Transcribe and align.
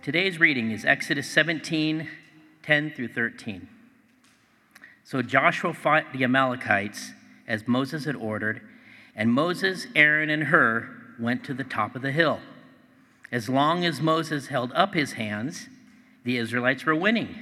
Today's 0.00 0.38
reading 0.38 0.70
is 0.70 0.84
Exodus 0.84 1.28
17 1.28 2.08
10 2.62 2.90
through 2.92 3.08
13. 3.08 3.68
So 5.02 5.22
Joshua 5.22 5.74
fought 5.74 6.12
the 6.12 6.22
Amalekites 6.22 7.10
as 7.48 7.66
Moses 7.66 8.04
had 8.04 8.14
ordered, 8.14 8.62
and 9.16 9.32
Moses, 9.32 9.88
Aaron, 9.96 10.30
and 10.30 10.44
Hur 10.44 10.88
went 11.18 11.42
to 11.44 11.52
the 11.52 11.64
top 11.64 11.96
of 11.96 12.02
the 12.02 12.12
hill. 12.12 12.38
As 13.32 13.48
long 13.48 13.84
as 13.84 14.00
Moses 14.00 14.46
held 14.46 14.70
up 14.72 14.94
his 14.94 15.14
hands, 15.14 15.68
the 16.22 16.36
Israelites 16.36 16.86
were 16.86 16.94
winning. 16.94 17.34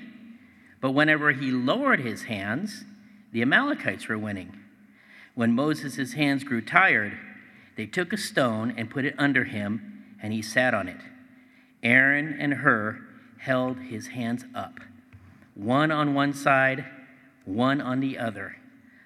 But 0.80 0.93
whenever 0.93 1.32
he 1.32 1.50
lowered 1.50 2.00
his 2.00 2.23
hands, 2.23 2.84
the 3.32 3.43
Amalekites 3.43 4.09
were 4.09 4.18
winning. 4.18 4.59
When 5.34 5.52
Moses' 5.52 6.14
hands 6.14 6.43
grew 6.43 6.62
tired, 6.62 7.18
they 7.77 7.86
took 7.86 8.14
a 8.14 8.18
stone 8.18 8.73
and 8.79 8.89
put 8.89 9.04
it 9.04 9.14
under 9.18 9.45
him, 9.45 10.17
and 10.23 10.32
he 10.32 10.41
sat 10.41 10.73
on 10.73 10.89
it. 10.89 11.00
Aaron 11.86 12.36
and 12.40 12.53
Hur 12.53 12.99
held 13.39 13.79
his 13.79 14.08
hands 14.08 14.45
up, 14.57 14.81
one 15.54 15.93
on 15.93 16.14
one 16.14 16.32
side, 16.32 16.85
one 17.45 17.81
on 17.81 18.00
the 18.00 18.18
other, 18.18 18.57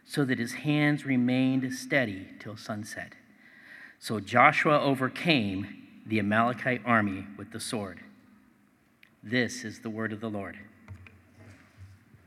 so 0.06 0.24
that 0.24 0.38
his 0.38 0.54
hands 0.54 1.04
remained 1.04 1.70
steady 1.74 2.28
till 2.38 2.56
sunset. 2.56 3.12
So 3.98 4.18
Joshua 4.18 4.80
overcame 4.80 5.66
the 6.06 6.20
Amalekite 6.20 6.80
army 6.86 7.26
with 7.36 7.52
the 7.52 7.60
sword. 7.60 8.00
This 9.22 9.62
is 9.62 9.80
the 9.80 9.90
word 9.90 10.14
of 10.14 10.20
the 10.20 10.30
Lord. 10.30 10.58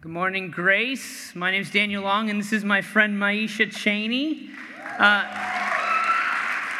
Good 0.01 0.11
morning, 0.11 0.51
Grace. 0.51 1.33
My 1.33 1.49
name 1.49 1.63
is 1.63 1.71
Daniel 1.71 2.03
Long, 2.03 2.29
and 2.29 2.39
this 2.39 2.53
is 2.53 2.63
my 2.63 2.83
friend 2.83 3.19
Maisha 3.19 3.71
Cheney. 3.71 4.51
Uh, 4.99 5.23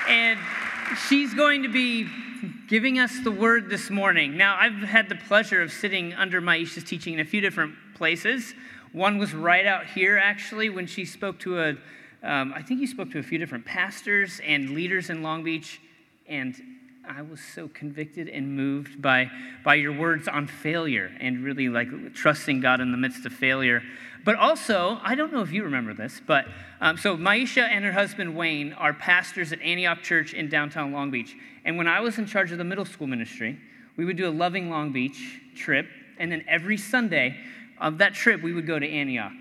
and 0.08 0.40
she's 1.10 1.34
going 1.34 1.64
to 1.64 1.70
be 1.70 2.08
giving 2.74 2.98
us 2.98 3.20
the 3.20 3.30
word 3.30 3.70
this 3.70 3.92
morning. 3.92 4.36
Now, 4.36 4.58
I've 4.60 4.82
had 4.82 5.08
the 5.08 5.14
pleasure 5.14 5.62
of 5.62 5.72
sitting 5.72 6.12
under 6.16 6.42
Maisha's 6.42 6.84
teaching 6.84 7.14
in 7.14 7.20
a 7.20 7.24
few 7.24 7.40
different 7.40 7.76
places. 7.94 8.56
One 8.94 9.20
was 9.20 9.32
right 9.32 9.68
out 9.68 9.86
here, 9.86 10.18
actually, 10.18 10.72
when 10.72 10.88
she 10.88 11.06
spoke 11.06 11.38
to 11.42 11.60
a, 11.60 11.70
um, 12.24 12.52
I 12.52 12.64
think 12.64 12.82
you 12.82 12.88
spoke 12.88 13.12
to 13.12 13.20
a 13.20 13.22
few 13.22 13.38
different 13.38 13.64
pastors 13.64 14.42
and 14.44 14.72
leaders 14.72 15.12
in 15.12 15.22
Long 15.22 15.44
Beach, 15.44 15.82
and 16.26 16.60
I 17.16 17.22
was 17.22 17.42
so 17.42 17.68
convicted 17.68 18.28
and 18.28 18.56
moved 18.56 19.00
by, 19.00 19.30
by 19.64 19.76
your 19.76 19.94
words 19.94 20.28
on 20.28 20.48
failure 20.48 21.12
and 21.20 21.44
really 21.44 21.70
like 21.70 22.16
trusting 22.16 22.60
God 22.60 22.82
in 22.82 22.92
the 22.92 22.98
midst 22.98 23.28
of 23.28 23.34
failure. 23.34 23.84
But 24.26 24.38
also, 24.38 24.98
I 25.04 25.14
don't 25.14 25.32
know 25.32 25.42
if 25.42 25.52
you 25.52 25.64
remember 25.64 25.94
this, 25.94 26.20
but 26.26 26.46
um, 26.82 26.98
so 26.98 27.16
Maisha 27.16 27.70
and 27.70 27.86
her 27.86 27.92
husband 27.92 28.36
Wayne 28.36 28.74
are 28.74 28.94
pastors 28.94 29.52
at 29.52 29.62
Antioch 29.62 30.02
Church 30.02 30.34
in 30.34 30.50
downtown 30.50 30.92
Long 30.92 31.12
Beach. 31.12 31.36
And 31.66 31.78
when 31.78 31.88
I 31.88 32.00
was 32.00 32.18
in 32.18 32.26
charge 32.26 32.52
of 32.52 32.58
the 32.58 32.64
middle 32.64 32.86
school 32.86 33.06
ministry, 33.06 33.60
we 33.96 34.06
would 34.06 34.18
do 34.18 34.28
a 34.28 34.32
Loving 34.32 34.72
Long 34.72 34.92
Beach 34.92 35.40
trip. 35.56 35.88
And 36.18 36.32
then 36.32 36.44
every 36.48 36.78
Sunday 36.78 37.38
of 37.80 38.00
that 38.00 38.16
trip, 38.16 38.42
we 38.42 38.54
would 38.54 38.66
go 38.66 38.80
to 38.80 38.90
Antioch. 38.90 39.34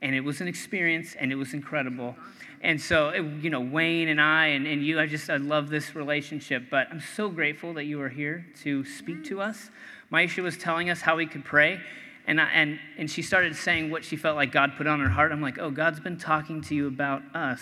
And 0.00 0.14
it 0.14 0.20
was 0.20 0.40
an 0.40 0.48
experience 0.48 1.14
and 1.20 1.30
it 1.30 1.36
was 1.36 1.52
incredible. 1.52 2.16
And 2.62 2.80
so, 2.80 3.12
you 3.12 3.50
know, 3.50 3.60
Wayne 3.60 4.08
and 4.08 4.20
I 4.20 4.48
and, 4.48 4.66
and 4.66 4.84
you, 4.84 5.00
I 5.00 5.06
just, 5.06 5.28
I 5.28 5.36
love 5.36 5.68
this 5.68 5.94
relationship. 5.96 6.64
But 6.70 6.88
I'm 6.90 7.00
so 7.00 7.28
grateful 7.28 7.74
that 7.74 7.84
you 7.84 8.00
are 8.00 8.08
here 8.08 8.46
to 8.62 8.84
speak 8.84 9.24
to 9.24 9.40
us. 9.40 9.70
Maisha 10.12 10.42
was 10.42 10.56
telling 10.56 10.88
us 10.88 11.00
how 11.00 11.16
we 11.16 11.26
could 11.26 11.44
pray. 11.44 11.80
And, 12.26 12.40
I, 12.40 12.44
and, 12.50 12.78
and 12.98 13.10
she 13.10 13.20
started 13.20 13.56
saying 13.56 13.90
what 13.90 14.04
she 14.04 14.16
felt 14.16 14.36
like 14.36 14.52
God 14.52 14.74
put 14.76 14.86
on 14.86 15.00
her 15.00 15.08
heart. 15.08 15.32
I'm 15.32 15.42
like, 15.42 15.58
oh, 15.58 15.70
God's 15.70 15.98
been 15.98 16.18
talking 16.18 16.62
to 16.62 16.74
you 16.74 16.86
about 16.86 17.22
us. 17.34 17.60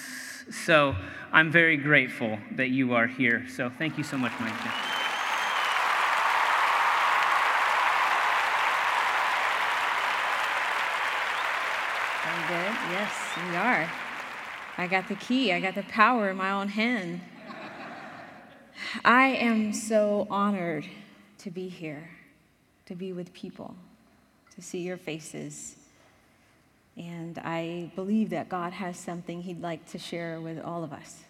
So 0.66 0.94
I'm 1.32 1.50
very 1.50 1.78
grateful 1.78 2.38
that 2.56 2.68
you 2.68 2.92
are 2.94 3.06
here. 3.06 3.46
So 3.48 3.70
thank 3.78 3.96
you 3.96 4.04
so 4.04 4.18
much, 4.18 4.32
Maisha. 4.32 4.90
Yes, 12.90 13.38
we 13.48 13.56
are. 13.56 14.09
I 14.80 14.86
got 14.86 15.08
the 15.08 15.14
key, 15.16 15.52
I 15.52 15.60
got 15.60 15.74
the 15.74 15.82
power 15.82 16.30
in 16.30 16.38
my 16.38 16.52
own 16.52 16.68
hand. 16.68 17.20
I 19.04 19.26
am 19.26 19.74
so 19.74 20.26
honored 20.30 20.86
to 21.40 21.50
be 21.50 21.68
here, 21.68 22.08
to 22.86 22.94
be 22.94 23.12
with 23.12 23.30
people, 23.34 23.74
to 24.54 24.62
see 24.62 24.78
your 24.78 24.96
faces. 24.96 25.76
And 26.96 27.38
I 27.40 27.92
believe 27.94 28.30
that 28.30 28.48
God 28.48 28.72
has 28.72 28.98
something 28.98 29.42
He'd 29.42 29.60
like 29.60 29.86
to 29.90 29.98
share 29.98 30.40
with 30.40 30.58
all 30.64 30.82
of 30.82 30.94
us. 30.94 31.24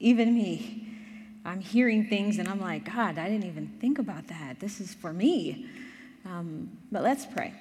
Even 0.00 0.34
me. 0.34 0.88
I'm 1.44 1.60
hearing 1.60 2.06
things 2.06 2.38
and 2.38 2.48
I'm 2.48 2.62
like, 2.62 2.86
God, 2.86 3.18
I 3.18 3.28
didn't 3.28 3.44
even 3.44 3.76
think 3.78 3.98
about 3.98 4.26
that. 4.28 4.58
This 4.58 4.80
is 4.80 4.94
for 4.94 5.12
me. 5.12 5.66
Um, 6.24 6.70
but 6.90 7.02
let's 7.02 7.26
pray. 7.26 7.52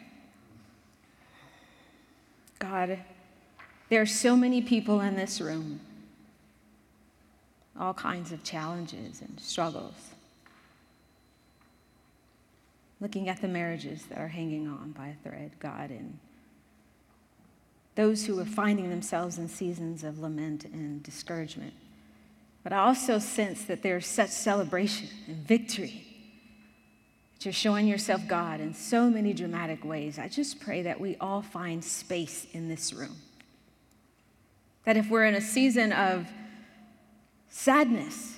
God, 2.60 2.98
there 3.90 4.02
are 4.02 4.06
so 4.06 4.36
many 4.36 4.62
people 4.62 5.00
in 5.02 5.16
this 5.16 5.40
room, 5.40 5.80
all 7.80 7.94
kinds 7.94 8.32
of 8.32 8.44
challenges 8.44 9.22
and 9.22 9.40
struggles. 9.40 9.94
Looking 13.00 13.30
at 13.30 13.42
the 13.42 13.48
marriages 13.48 14.04
that 14.08 14.18
are 14.18 14.28
hanging 14.28 14.68
on 14.68 14.92
by 14.92 15.08
a 15.08 15.30
thread, 15.30 15.52
God, 15.60 15.92
and 15.92 16.18
those 17.96 18.26
who 18.26 18.38
are 18.40 18.46
finding 18.46 18.90
themselves 18.90 19.38
in 19.38 19.48
seasons 19.48 20.04
of 20.04 20.20
lament 20.20 20.66
and 20.66 21.02
discouragement. 21.02 21.74
But 22.64 22.74
I 22.74 22.80
also 22.80 23.20
sense 23.20 23.64
that 23.66 23.84
there's 23.84 24.06
such 24.06 24.30
celebration 24.30 25.08
and 25.28 25.38
victory. 25.38 26.06
That 27.36 27.46
you're 27.46 27.54
showing 27.54 27.88
yourself 27.88 28.28
God 28.28 28.60
in 28.60 28.74
so 28.74 29.10
many 29.10 29.34
dramatic 29.34 29.86
ways. 29.86 30.20
I 30.20 30.28
just 30.28 30.60
pray 30.60 30.82
that 30.82 31.00
we 31.00 31.16
all 31.22 31.42
find 31.42 31.84
space 31.84 32.46
in 32.52 32.68
this 32.68 32.92
room 32.92 33.16
that 34.88 34.96
if 34.96 35.10
we're 35.10 35.26
in 35.26 35.36
a 35.36 35.42
season 35.42 35.92
of 35.92 36.26
sadness, 37.50 38.38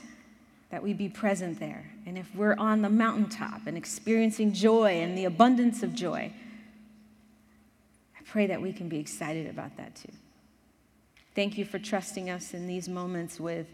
that 0.71 0.81
we 0.81 0.93
be 0.93 1.07
present 1.07 1.59
there. 1.59 1.91
And 2.07 2.17
if 2.17 2.33
we're 2.33 2.55
on 2.55 2.81
the 2.81 2.89
mountaintop 2.89 3.67
and 3.67 3.77
experiencing 3.77 4.51
joy 4.51 4.93
and 4.93 5.15
the 5.15 5.25
abundance 5.25 5.83
of 5.83 5.93
joy, 5.93 6.33
I 8.17 8.23
pray 8.25 8.47
that 8.47 8.63
we 8.63 8.73
can 8.73 8.89
be 8.89 8.97
excited 8.97 9.45
about 9.45 9.77
that 9.77 9.93
too. 9.93 10.11
Thank 11.35 11.55
you 11.55 11.65
for 11.65 11.77
trusting 11.77 12.31
us 12.31 12.55
in 12.55 12.65
these 12.65 12.89
moments 12.89 13.39
with 13.39 13.67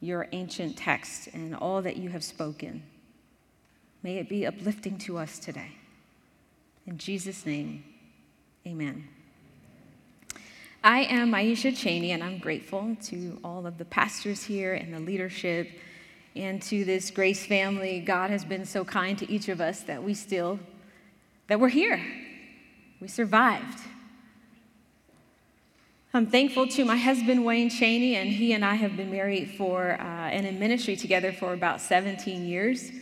your 0.00 0.26
ancient 0.32 0.78
text 0.78 1.28
and 1.34 1.54
all 1.54 1.82
that 1.82 1.98
you 1.98 2.08
have 2.08 2.24
spoken. 2.24 2.82
May 4.02 4.16
it 4.16 4.30
be 4.30 4.46
uplifting 4.46 4.96
to 5.00 5.18
us 5.18 5.38
today. 5.38 5.72
In 6.86 6.96
Jesus' 6.96 7.44
name, 7.44 7.84
amen. 8.66 9.06
I 10.84 11.04
am 11.04 11.32
Maisha 11.32 11.74
Cheney, 11.74 12.10
and 12.10 12.22
I'm 12.22 12.36
grateful 12.36 12.94
to 13.04 13.40
all 13.42 13.66
of 13.66 13.78
the 13.78 13.86
pastors 13.86 14.42
here 14.42 14.74
and 14.74 14.92
the 14.92 15.00
leadership 15.00 15.70
and 16.36 16.60
to 16.60 16.84
this 16.84 17.10
grace 17.10 17.46
family. 17.46 18.00
God 18.00 18.28
has 18.28 18.44
been 18.44 18.66
so 18.66 18.84
kind 18.84 19.18
to 19.18 19.32
each 19.32 19.48
of 19.48 19.62
us 19.62 19.80
that 19.84 20.02
we 20.02 20.12
still, 20.12 20.60
that 21.48 21.58
we're 21.58 21.70
here. 21.70 22.04
We 23.00 23.08
survived. 23.08 23.78
I'm 26.12 26.26
thankful 26.26 26.68
to 26.68 26.84
my 26.84 26.98
husband, 26.98 27.46
Wayne 27.46 27.70
Cheney, 27.70 28.16
and 28.16 28.28
he 28.28 28.52
and 28.52 28.62
I 28.62 28.74
have 28.74 28.94
been 28.94 29.10
married 29.10 29.54
for 29.56 29.92
uh, 29.92 30.04
and 30.04 30.46
in 30.46 30.58
ministry 30.58 30.96
together 30.96 31.32
for 31.32 31.54
about 31.54 31.80
17 31.80 32.46
years. 32.46 32.92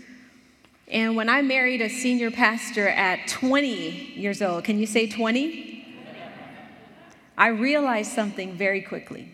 And 0.86 1.16
when 1.16 1.28
I 1.28 1.42
married 1.42 1.80
a 1.80 1.88
senior 1.88 2.30
pastor 2.30 2.86
at 2.90 3.26
20 3.26 4.12
years 4.14 4.40
old, 4.40 4.62
can 4.62 4.78
you 4.78 4.86
say 4.86 5.08
20? 5.08 5.71
I 7.36 7.48
realized 7.48 8.12
something 8.12 8.56
very 8.56 8.82
quickly. 8.82 9.28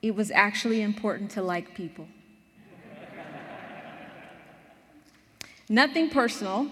It 0.00 0.14
was 0.14 0.30
actually 0.30 0.82
important 0.82 1.30
to 1.32 1.42
like 1.42 1.74
people. 1.74 2.08
Nothing 5.68 6.08
personal. 6.08 6.68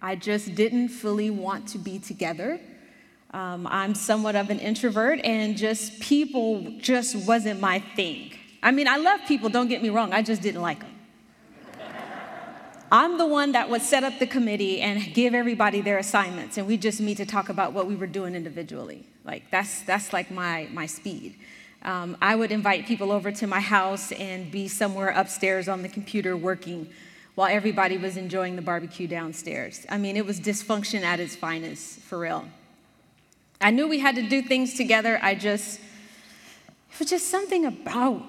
I 0.00 0.16
just 0.16 0.54
didn't 0.54 0.88
fully 0.88 1.28
want 1.30 1.68
to 1.68 1.78
be 1.78 1.98
together. 1.98 2.58
Um, 3.32 3.66
I'm 3.66 3.94
somewhat 3.94 4.34
of 4.34 4.50
an 4.50 4.58
introvert, 4.58 5.20
and 5.22 5.56
just 5.56 6.00
people 6.00 6.78
just 6.78 7.14
wasn't 7.26 7.60
my 7.60 7.80
thing. 7.94 8.32
I 8.62 8.72
mean, 8.72 8.88
I 8.88 8.96
love 8.96 9.20
people, 9.28 9.48
don't 9.48 9.68
get 9.68 9.82
me 9.82 9.90
wrong, 9.90 10.12
I 10.12 10.22
just 10.22 10.42
didn't 10.42 10.62
like 10.62 10.80
them. 10.80 10.89
I'm 12.92 13.18
the 13.18 13.26
one 13.26 13.52
that 13.52 13.70
would 13.70 13.82
set 13.82 14.02
up 14.02 14.18
the 14.18 14.26
committee 14.26 14.80
and 14.80 15.14
give 15.14 15.32
everybody 15.34 15.80
their 15.80 15.98
assignments, 15.98 16.58
and 16.58 16.66
we 16.66 16.76
just 16.76 17.00
meet 17.00 17.18
to 17.18 17.26
talk 17.26 17.48
about 17.48 17.72
what 17.72 17.86
we 17.86 17.94
were 17.94 18.08
doing 18.08 18.34
individually. 18.34 19.06
Like 19.24 19.50
that's 19.50 19.82
that's 19.82 20.12
like 20.12 20.30
my 20.30 20.68
my 20.72 20.86
speed. 20.86 21.36
Um, 21.82 22.16
I 22.20 22.34
would 22.34 22.52
invite 22.52 22.86
people 22.86 23.10
over 23.10 23.32
to 23.32 23.46
my 23.46 23.60
house 23.60 24.12
and 24.12 24.50
be 24.50 24.68
somewhere 24.68 25.10
upstairs 25.10 25.68
on 25.68 25.82
the 25.82 25.88
computer 25.88 26.36
working 26.36 26.88
while 27.36 27.48
everybody 27.48 27.96
was 27.96 28.16
enjoying 28.16 28.56
the 28.56 28.62
barbecue 28.62 29.06
downstairs. 29.06 29.86
I 29.88 29.96
mean, 29.96 30.16
it 30.16 30.26
was 30.26 30.40
dysfunction 30.40 31.02
at 31.02 31.20
its 31.20 31.36
finest, 31.36 32.00
for 32.00 32.18
real. 32.18 32.44
I 33.62 33.70
knew 33.70 33.88
we 33.88 34.00
had 34.00 34.14
to 34.16 34.28
do 34.28 34.42
things 34.42 34.74
together. 34.74 35.18
I 35.22 35.34
just, 35.34 35.80
it 36.92 36.98
was 36.98 37.08
just 37.08 37.28
something 37.28 37.64
about, 37.64 38.22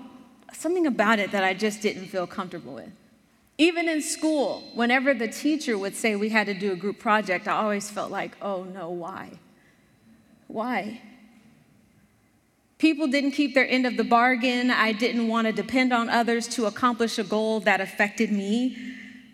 something 0.53 0.87
about 0.87 1.19
it 1.19 1.31
that 1.31 1.43
I 1.43 1.53
just 1.53 1.81
didn't 1.81 2.07
feel 2.07 2.27
comfortable 2.27 2.75
with. 2.75 2.91
Even 3.57 3.88
in 3.88 4.01
school, 4.01 4.63
whenever 4.74 5.13
the 5.13 5.27
teacher 5.27 5.77
would 5.77 5.95
say 5.95 6.15
we 6.15 6.30
had 6.30 6.48
to 6.48 6.53
do 6.53 6.71
a 6.71 6.75
group 6.75 7.00
project, 7.00 7.48
I 7.48 7.53
always 7.53 7.89
felt 7.89 8.12
like, 8.12 8.36
oh 8.42 8.63
no, 8.63 8.89
why? 8.89 9.31
Why? 10.48 11.01
People 12.77 13.07
didn't 13.07 13.31
keep 13.31 13.53
their 13.53 13.68
end 13.68 13.86
of 13.86 13.95
the 13.95 14.03
bargain. 14.03 14.71
I 14.71 14.92
didn't 14.92 15.27
want 15.27 15.45
to 15.45 15.53
depend 15.53 15.94
on 15.94 16.09
others 16.09 16.48
to 16.50 16.65
accomplish 16.65 17.19
a 17.19 17.24
goal 17.24 17.59
that 17.59 17.80
affected 17.80 18.31
me. 18.31 18.75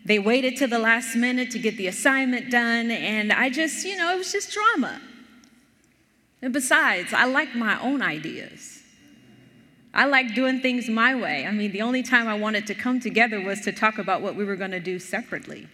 They 0.04 0.20
waited 0.20 0.58
to 0.58 0.68
the 0.68 0.80
last 0.80 1.16
minute 1.16 1.52
to 1.52 1.60
get 1.60 1.78
the 1.78 1.88
assignment 1.88 2.52
done, 2.52 2.92
and 2.92 3.32
I 3.32 3.50
just, 3.50 3.86
you 3.86 3.98
know, 3.98 4.14
it 4.14 4.18
was 4.18 4.32
just 4.32 4.52
drama. 4.54 5.02
And 6.42 6.54
besides, 6.54 7.14
I 7.14 7.26
like 7.26 7.56
my 7.56 7.82
own 7.82 8.02
ideas. 8.02 8.77
I 9.94 10.06
like 10.06 10.36
doing 10.36 10.62
things 10.62 10.90
my 10.90 11.16
way. 11.16 11.46
I 11.46 11.52
mean, 11.52 11.72
the 11.72 11.82
only 11.82 12.04
time 12.04 12.28
I 12.28 12.38
wanted 12.38 12.68
to 12.68 12.76
come 12.76 13.00
together 13.00 13.42
was 13.42 13.62
to 13.62 13.72
talk 13.72 13.98
about 13.98 14.22
what 14.22 14.36
we 14.36 14.46
were 14.46 14.56
going 14.56 14.72
to 14.72 14.80
do 14.80 15.00
separately. 15.00 15.68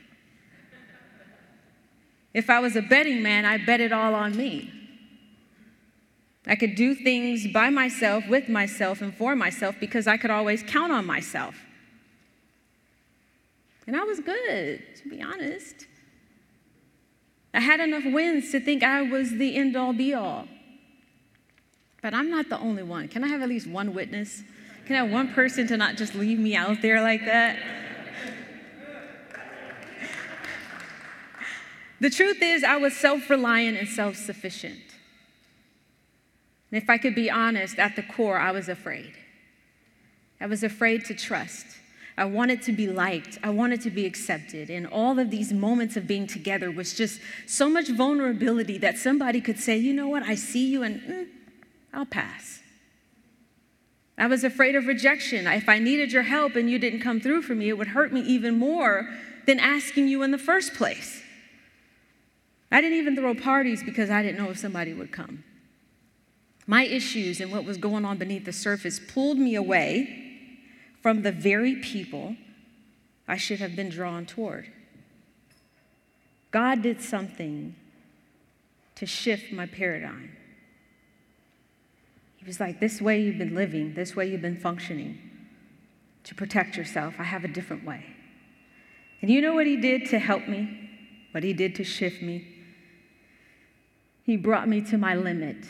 If 2.33 2.49
I 2.49 2.59
was 2.59 2.75
a 2.75 2.81
betting 2.81 3.21
man, 3.21 3.45
I 3.45 3.57
bet 3.57 3.79
it 3.79 3.91
all 3.91 4.15
on 4.15 4.35
me. 4.35 4.71
I 6.45 6.55
could 6.55 6.75
do 6.75 6.93
things 6.93 7.47
by 7.47 7.69
myself, 7.69 8.27
with 8.27 8.49
myself, 8.49 9.01
and 9.01 9.15
for 9.15 9.35
myself 9.35 9.75
because 9.79 10.07
I 10.07 10.17
could 10.17 10.31
always 10.31 10.63
count 10.63 10.91
on 10.91 11.05
myself. 11.05 11.55
And 13.85 13.95
I 13.95 14.03
was 14.03 14.19
good, 14.19 14.83
to 14.97 15.09
be 15.09 15.21
honest. 15.21 15.87
I 17.53 17.59
had 17.59 17.79
enough 17.79 18.03
wins 18.05 18.51
to 18.51 18.59
think 18.59 18.83
I 18.83 19.03
was 19.03 19.31
the 19.31 19.55
end 19.55 19.75
all 19.75 19.93
be 19.93 20.13
all. 20.13 20.47
But 22.03 22.13
I'm 22.13 22.29
not 22.29 22.49
the 22.49 22.59
only 22.59 22.83
one. 22.83 23.07
Can 23.07 23.23
I 23.23 23.29
have 23.29 23.41
at 23.41 23.47
least 23.47 23.65
one 23.65 23.93
witness? 23.93 24.43
Can 24.85 24.97
I 24.97 25.03
have 25.03 25.09
one 25.09 25.33
person 25.33 25.65
to 25.67 25.77
not 25.77 25.95
just 25.95 26.13
leave 26.13 26.37
me 26.37 26.53
out 26.53 26.81
there 26.81 27.01
like 27.01 27.23
that? 27.25 27.57
the 32.01 32.09
truth 32.09 32.39
is, 32.41 32.65
I 32.65 32.75
was 32.75 32.93
self 32.93 33.29
reliant 33.29 33.77
and 33.77 33.87
self 33.87 34.17
sufficient. 34.17 34.81
And 36.71 36.83
if 36.83 36.89
I 36.89 36.97
could 36.97 37.15
be 37.15 37.31
honest, 37.31 37.79
at 37.79 37.95
the 37.95 38.03
core, 38.03 38.37
I 38.37 38.51
was 38.51 38.67
afraid. 38.67 39.13
I 40.41 40.47
was 40.47 40.61
afraid 40.61 41.05
to 41.05 41.13
trust. 41.13 41.65
I 42.17 42.25
wanted 42.25 42.61
to 42.63 42.73
be 42.73 42.87
liked. 42.87 43.39
I 43.41 43.49
wanted 43.49 43.79
to 43.81 43.89
be 43.89 44.05
accepted. 44.05 44.69
And 44.69 44.87
all 44.87 45.17
of 45.19 45.31
these 45.31 45.53
moments 45.53 45.95
of 45.95 46.05
being 46.05 46.27
together 46.27 46.69
was 46.69 46.93
just 46.95 47.21
so 47.47 47.69
much 47.69 47.87
vulnerability 47.87 48.77
that 48.79 48.97
somebody 48.97 49.39
could 49.39 49.57
say, 49.57 49.77
you 49.77 49.93
know 49.93 50.09
what, 50.09 50.23
I 50.23 50.35
see 50.35 50.67
you 50.67 50.83
and 50.83 51.01
mm, 51.01 51.27
I'll 51.93 52.05
pass. 52.05 52.61
I 54.17 54.27
was 54.27 54.43
afraid 54.43 54.75
of 54.75 54.87
rejection. 54.87 55.47
If 55.47 55.69
I 55.69 55.79
needed 55.79 56.11
your 56.11 56.23
help 56.23 56.55
and 56.55 56.69
you 56.69 56.79
didn't 56.79 56.99
come 56.99 57.19
through 57.19 57.43
for 57.43 57.55
me, 57.55 57.69
it 57.69 57.77
would 57.77 57.87
hurt 57.87 58.11
me 58.11 58.21
even 58.21 58.57
more 58.57 59.09
than 59.45 59.59
asking 59.59 60.07
you 60.07 60.23
in 60.23 60.31
the 60.31 60.37
first 60.37 60.73
place. 60.73 61.21
I 62.71 62.81
didn't 62.81 62.97
even 62.97 63.15
throw 63.15 63.35
parties 63.35 63.83
because 63.83 64.09
I 64.09 64.23
didn't 64.23 64.37
know 64.37 64.49
if 64.49 64.57
somebody 64.57 64.93
would 64.93 65.11
come. 65.11 65.43
My 66.65 66.85
issues 66.85 67.41
and 67.41 67.51
what 67.51 67.65
was 67.65 67.77
going 67.77 68.05
on 68.05 68.17
beneath 68.17 68.45
the 68.45 68.53
surface 68.53 68.99
pulled 68.99 69.37
me 69.37 69.55
away 69.55 70.21
from 71.01 71.21
the 71.21 71.31
very 71.31 71.75
people 71.75 72.35
I 73.27 73.37
should 73.37 73.59
have 73.59 73.75
been 73.75 73.89
drawn 73.89 74.25
toward. 74.25 74.71
God 76.51 76.81
did 76.81 77.01
something 77.01 77.75
to 78.95 79.05
shift 79.05 79.51
my 79.51 79.65
paradigm. 79.65 80.31
He 82.43 82.47
was 82.47 82.59
like, 82.59 82.81
This 82.81 83.01
way 83.01 83.21
you've 83.21 83.37
been 83.37 83.55
living, 83.55 83.93
this 83.93 84.15
way 84.15 84.29
you've 84.29 84.41
been 84.41 84.57
functioning 84.57 85.17
to 86.25 86.35
protect 86.35 86.75
yourself. 86.75 87.15
I 87.17 87.23
have 87.23 87.45
a 87.45 87.47
different 87.47 87.85
way. 87.85 88.05
And 89.21 89.31
you 89.31 89.41
know 89.41 89.53
what 89.53 89.65
He 89.65 89.77
did 89.77 90.05
to 90.09 90.19
help 90.19 90.47
me? 90.47 90.89
What 91.31 91.43
He 91.43 91.53
did 91.53 91.73
to 91.75 91.85
shift 91.85 92.21
me? 92.21 92.47
He 94.23 94.35
brought 94.35 94.67
me 94.67 94.81
to 94.81 94.97
my 94.97 95.15
limit. 95.15 95.65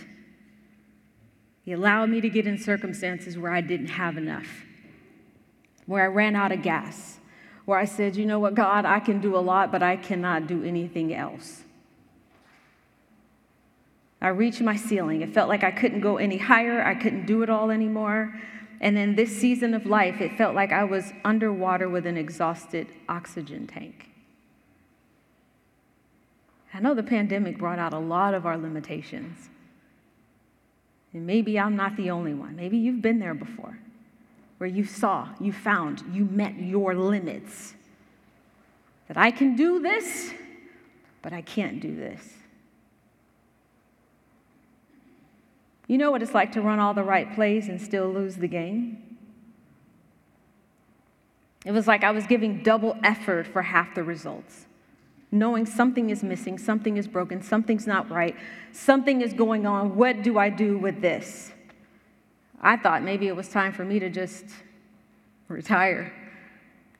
He 1.63 1.71
allowed 1.71 2.09
me 2.09 2.21
to 2.21 2.29
get 2.29 2.47
in 2.47 2.57
circumstances 2.57 3.37
where 3.37 3.51
I 3.51 3.61
didn't 3.61 3.87
have 3.87 4.17
enough, 4.17 4.65
where 5.85 6.03
I 6.03 6.07
ran 6.07 6.35
out 6.35 6.51
of 6.51 6.63
gas, 6.63 7.19
where 7.65 7.77
I 7.77 7.85
said, 7.85 8.15
You 8.15 8.25
know 8.25 8.39
what, 8.39 8.55
God, 8.55 8.85
I 8.85 8.99
can 8.99 9.21
do 9.21 9.35
a 9.35 9.39
lot, 9.39 9.71
but 9.71 9.83
I 9.83 9.95
cannot 9.95 10.47
do 10.47 10.63
anything 10.63 11.13
else. 11.13 11.63
I 14.23 14.29
reached 14.29 14.61
my 14.61 14.77
ceiling. 14.77 15.21
It 15.21 15.33
felt 15.33 15.49
like 15.49 15.65
I 15.65 15.71
couldn't 15.71 15.99
go 15.99 16.15
any 16.15 16.37
higher, 16.37 16.81
I 16.81 16.95
couldn't 16.95 17.25
do 17.25 17.43
it 17.43 17.49
all 17.49 17.69
anymore. 17.69 18.33
And 18.79 18.97
in 18.97 19.15
this 19.15 19.35
season 19.37 19.73
of 19.73 19.85
life, 19.85 20.21
it 20.21 20.37
felt 20.37 20.55
like 20.55 20.71
I 20.71 20.85
was 20.85 21.11
underwater 21.25 21.89
with 21.89 22.05
an 22.05 22.17
exhausted 22.17 22.87
oxygen 23.09 23.67
tank. 23.67 24.09
I 26.73 26.79
know 26.79 26.93
the 26.93 27.03
pandemic 27.03 27.57
brought 27.57 27.79
out 27.79 27.93
a 27.93 27.99
lot 27.99 28.33
of 28.33 28.45
our 28.45 28.57
limitations. 28.57 29.49
And 31.13 31.27
maybe 31.27 31.59
I'm 31.59 31.75
not 31.75 31.95
the 31.97 32.09
only 32.09 32.33
one. 32.33 32.55
Maybe 32.55 32.77
you've 32.77 33.01
been 33.01 33.19
there 33.19 33.35
before, 33.35 33.77
where 34.57 34.69
you 34.69 34.85
saw, 34.85 35.29
you 35.39 35.51
found, 35.51 36.01
you 36.11 36.25
met 36.25 36.55
your 36.57 36.95
limits. 36.95 37.75
That 39.09 39.17
I 39.17 39.31
can 39.31 39.55
do 39.55 39.79
this, 39.79 40.31
but 41.21 41.33
I 41.33 41.41
can't 41.41 41.79
do 41.79 41.95
this. 41.95 42.21
You 45.87 45.97
know 45.97 46.11
what 46.11 46.21
it's 46.21 46.33
like 46.33 46.51
to 46.53 46.61
run 46.61 46.79
all 46.79 46.93
the 46.93 47.03
right 47.03 47.33
plays 47.35 47.67
and 47.67 47.81
still 47.81 48.09
lose 48.09 48.37
the 48.37 48.47
game? 48.47 49.17
It 51.65 51.71
was 51.71 51.87
like 51.87 52.03
I 52.03 52.11
was 52.11 52.25
giving 52.25 52.63
double 52.63 52.97
effort 53.03 53.47
for 53.47 53.61
half 53.61 53.95
the 53.95 54.03
results, 54.03 54.65
knowing 55.31 55.65
something 55.65 56.09
is 56.09 56.23
missing, 56.23 56.57
something 56.57 56.97
is 56.97 57.07
broken, 57.07 57.41
something's 57.41 57.87
not 57.87 58.09
right, 58.09 58.35
something 58.71 59.21
is 59.21 59.33
going 59.33 59.65
on. 59.65 59.95
What 59.95 60.23
do 60.23 60.37
I 60.37 60.49
do 60.49 60.77
with 60.77 61.01
this? 61.01 61.51
I 62.61 62.77
thought 62.77 63.03
maybe 63.03 63.27
it 63.27 63.35
was 63.35 63.49
time 63.49 63.73
for 63.73 63.83
me 63.83 63.99
to 63.99 64.09
just 64.09 64.45
retire, 65.47 66.13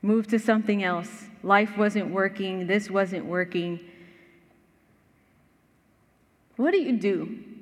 move 0.02 0.28
to 0.28 0.40
something 0.40 0.84
else. 0.84 1.26
Life 1.42 1.78
wasn't 1.78 2.12
working, 2.12 2.68
this 2.68 2.90
wasn't 2.90 3.26
working. 3.26 3.80
What 6.56 6.72
do 6.72 6.80
you 6.80 6.98
do 6.98 7.53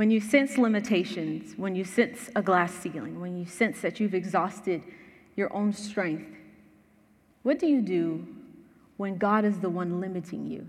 when 0.00 0.10
you 0.10 0.18
sense 0.18 0.56
limitations, 0.56 1.52
when 1.58 1.74
you 1.74 1.84
sense 1.84 2.30
a 2.34 2.40
glass 2.40 2.72
ceiling, 2.72 3.20
when 3.20 3.36
you 3.36 3.44
sense 3.44 3.82
that 3.82 4.00
you've 4.00 4.14
exhausted 4.14 4.82
your 5.36 5.54
own 5.54 5.74
strength, 5.74 6.38
what 7.42 7.58
do 7.58 7.66
you 7.66 7.82
do 7.82 8.26
when 8.96 9.18
God 9.18 9.44
is 9.44 9.58
the 9.58 9.68
one 9.68 10.00
limiting 10.00 10.46
you? 10.46 10.66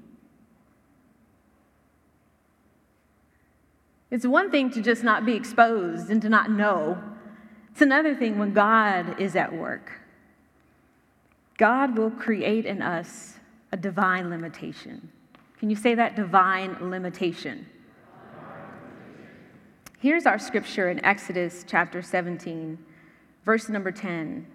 It's 4.09 4.25
one 4.25 4.51
thing 4.51 4.69
to 4.71 4.81
just 4.81 5.01
not 5.01 5.25
be 5.25 5.31
exposed 5.33 6.09
and 6.09 6.21
to 6.23 6.27
not 6.27 6.51
know. 6.51 7.01
It's 7.71 7.81
another 7.81 8.13
thing 8.13 8.37
when 8.37 8.51
God 8.51 9.17
is 9.17 9.37
at 9.37 9.53
work. 9.53 9.93
God 11.57 11.97
will 11.97 12.11
create 12.11 12.65
in 12.65 12.81
us 12.81 13.35
a 13.71 13.77
divine 13.77 14.29
limitation. 14.29 15.09
Can 15.57 15.69
you 15.69 15.77
say 15.77 15.95
that? 15.95 16.17
Divine 16.17 16.75
limitation. 16.81 17.65
Here's 20.01 20.25
our 20.25 20.39
scripture 20.39 20.89
in 20.89 21.05
Exodus 21.05 21.63
chapter 21.67 22.01
17, 22.01 22.75
verse 23.45 23.69
number 23.69 23.91
10. 23.91 24.47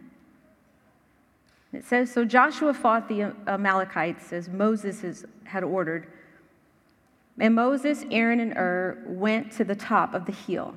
It 1.73 1.85
says 1.85 2.11
So 2.11 2.25
Joshua 2.25 2.75
fought 2.75 3.09
the 3.09 3.33
Amalekites 3.47 4.33
as 4.33 4.49
Moses 4.49 5.25
had 5.45 5.63
ordered. 5.63 6.09
And 7.39 7.55
Moses, 7.55 8.05
Aaron, 8.11 8.41
and 8.41 8.55
Hur 8.55 9.05
went 9.07 9.53
to 9.53 9.63
the 9.63 9.77
top 9.77 10.15
of 10.15 10.27
the 10.27 10.33
hill. 10.33 10.75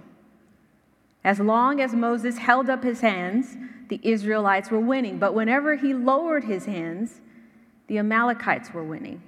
As 1.23 1.39
long 1.39 1.81
as 1.81 1.93
Moses 1.93 2.37
held 2.37 2.69
up 2.69 2.83
his 2.83 3.01
hands, 3.01 3.57
the 3.87 3.99
Israelites 4.03 4.69
were 4.69 4.79
winning. 4.79 5.17
But 5.17 5.33
whenever 5.33 5.77
he 5.77 5.95
lowered 5.95 6.43
his 6.43 6.65
hands, 6.65 7.21
the 7.87 7.97
Amalekites 7.97 8.71
were 8.71 8.83
winning. 8.83 9.23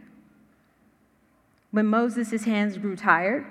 When 1.72 1.88
Moses' 1.88 2.44
hands 2.44 2.78
grew 2.78 2.96
tired, 2.96 3.48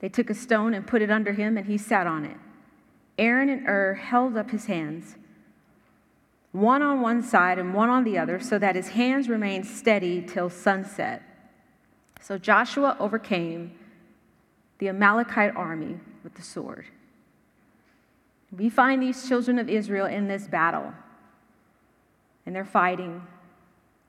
they 0.00 0.08
took 0.08 0.30
a 0.30 0.34
stone 0.34 0.74
and 0.74 0.86
put 0.86 1.02
it 1.02 1.10
under 1.10 1.32
him, 1.32 1.56
and 1.56 1.66
he 1.66 1.78
sat 1.78 2.06
on 2.06 2.24
it. 2.24 2.36
Aaron 3.18 3.48
and 3.48 3.66
Hur 3.66 3.94
held 3.94 4.36
up 4.36 4.50
his 4.50 4.66
hands, 4.66 5.16
one 6.52 6.82
on 6.82 7.00
one 7.00 7.22
side 7.22 7.58
and 7.58 7.74
one 7.74 7.88
on 7.88 8.04
the 8.04 8.18
other, 8.18 8.38
so 8.40 8.58
that 8.58 8.76
his 8.76 8.88
hands 8.88 9.28
remained 9.28 9.66
steady 9.66 10.22
till 10.22 10.50
sunset. 10.50 11.22
So 12.20 12.38
Joshua 12.38 12.96
overcame 12.98 13.72
the 14.78 14.88
Amalekite 14.88 15.56
army 15.56 15.98
with 16.22 16.34
the 16.34 16.42
sword. 16.42 16.86
We 18.56 18.68
find 18.68 19.02
these 19.02 19.28
children 19.28 19.58
of 19.58 19.68
Israel 19.68 20.06
in 20.06 20.28
this 20.28 20.46
battle, 20.46 20.92
and 22.44 22.54
they're 22.54 22.64
fighting. 22.64 23.22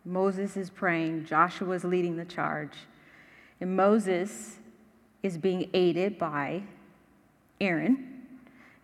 Moses 0.06 0.56
is 0.56 0.70
praying, 0.70 1.26
Joshua 1.26 1.76
is 1.76 1.84
leading 1.84 2.18
the 2.18 2.26
charge. 2.26 2.74
And 3.60 3.76
Moses 3.76 4.60
is 5.24 5.38
being 5.38 5.70
aided 5.74 6.18
by 6.18 6.64
Aaron. 7.60 8.14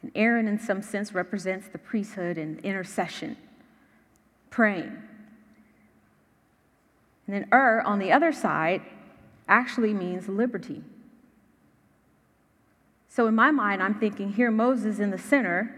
And 0.01 0.11
Aaron, 0.15 0.47
in 0.47 0.59
some 0.59 0.81
sense, 0.81 1.13
represents 1.13 1.67
the 1.67 1.77
priesthood 1.77 2.37
and 2.37 2.59
intercession. 2.61 3.37
praying. 4.53 5.01
And 7.25 7.35
then 7.35 7.47
Hur 7.51 7.81
on 7.81 7.97
the 7.97 8.11
other 8.11 8.31
side 8.31 8.81
actually 9.47 9.93
means 9.93 10.27
liberty. 10.27 10.83
So 13.09 13.25
in 13.27 13.33
my 13.33 13.49
mind, 13.49 13.81
I'm 13.81 13.95
thinking 13.95 14.33
here 14.33 14.51
Moses 14.51 14.99
in 14.99 15.09
the 15.09 15.17
center 15.17 15.75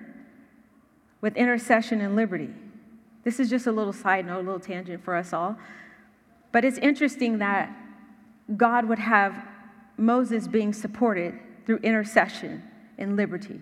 with 1.22 1.38
intercession 1.38 2.02
and 2.02 2.18
liberty. 2.18 2.50
This 3.24 3.40
is 3.40 3.50
just 3.50 3.66
a 3.66 3.72
little 3.72 3.94
side 3.94 4.26
note, 4.26 4.40
a 4.40 4.44
little 4.44 4.60
tangent 4.60 5.04
for 5.04 5.16
us 5.16 5.32
all. 5.32 5.58
But 6.52 6.66
it's 6.66 6.78
interesting 6.78 7.40
that 7.40 7.74
God 8.58 8.90
would 8.90 9.00
have 9.00 9.42
Moses 9.98 10.48
being 10.48 10.74
supported 10.74 11.40
through 11.66 11.78
intercession 11.78 12.64
and 12.98 13.16
liberty. 13.16 13.60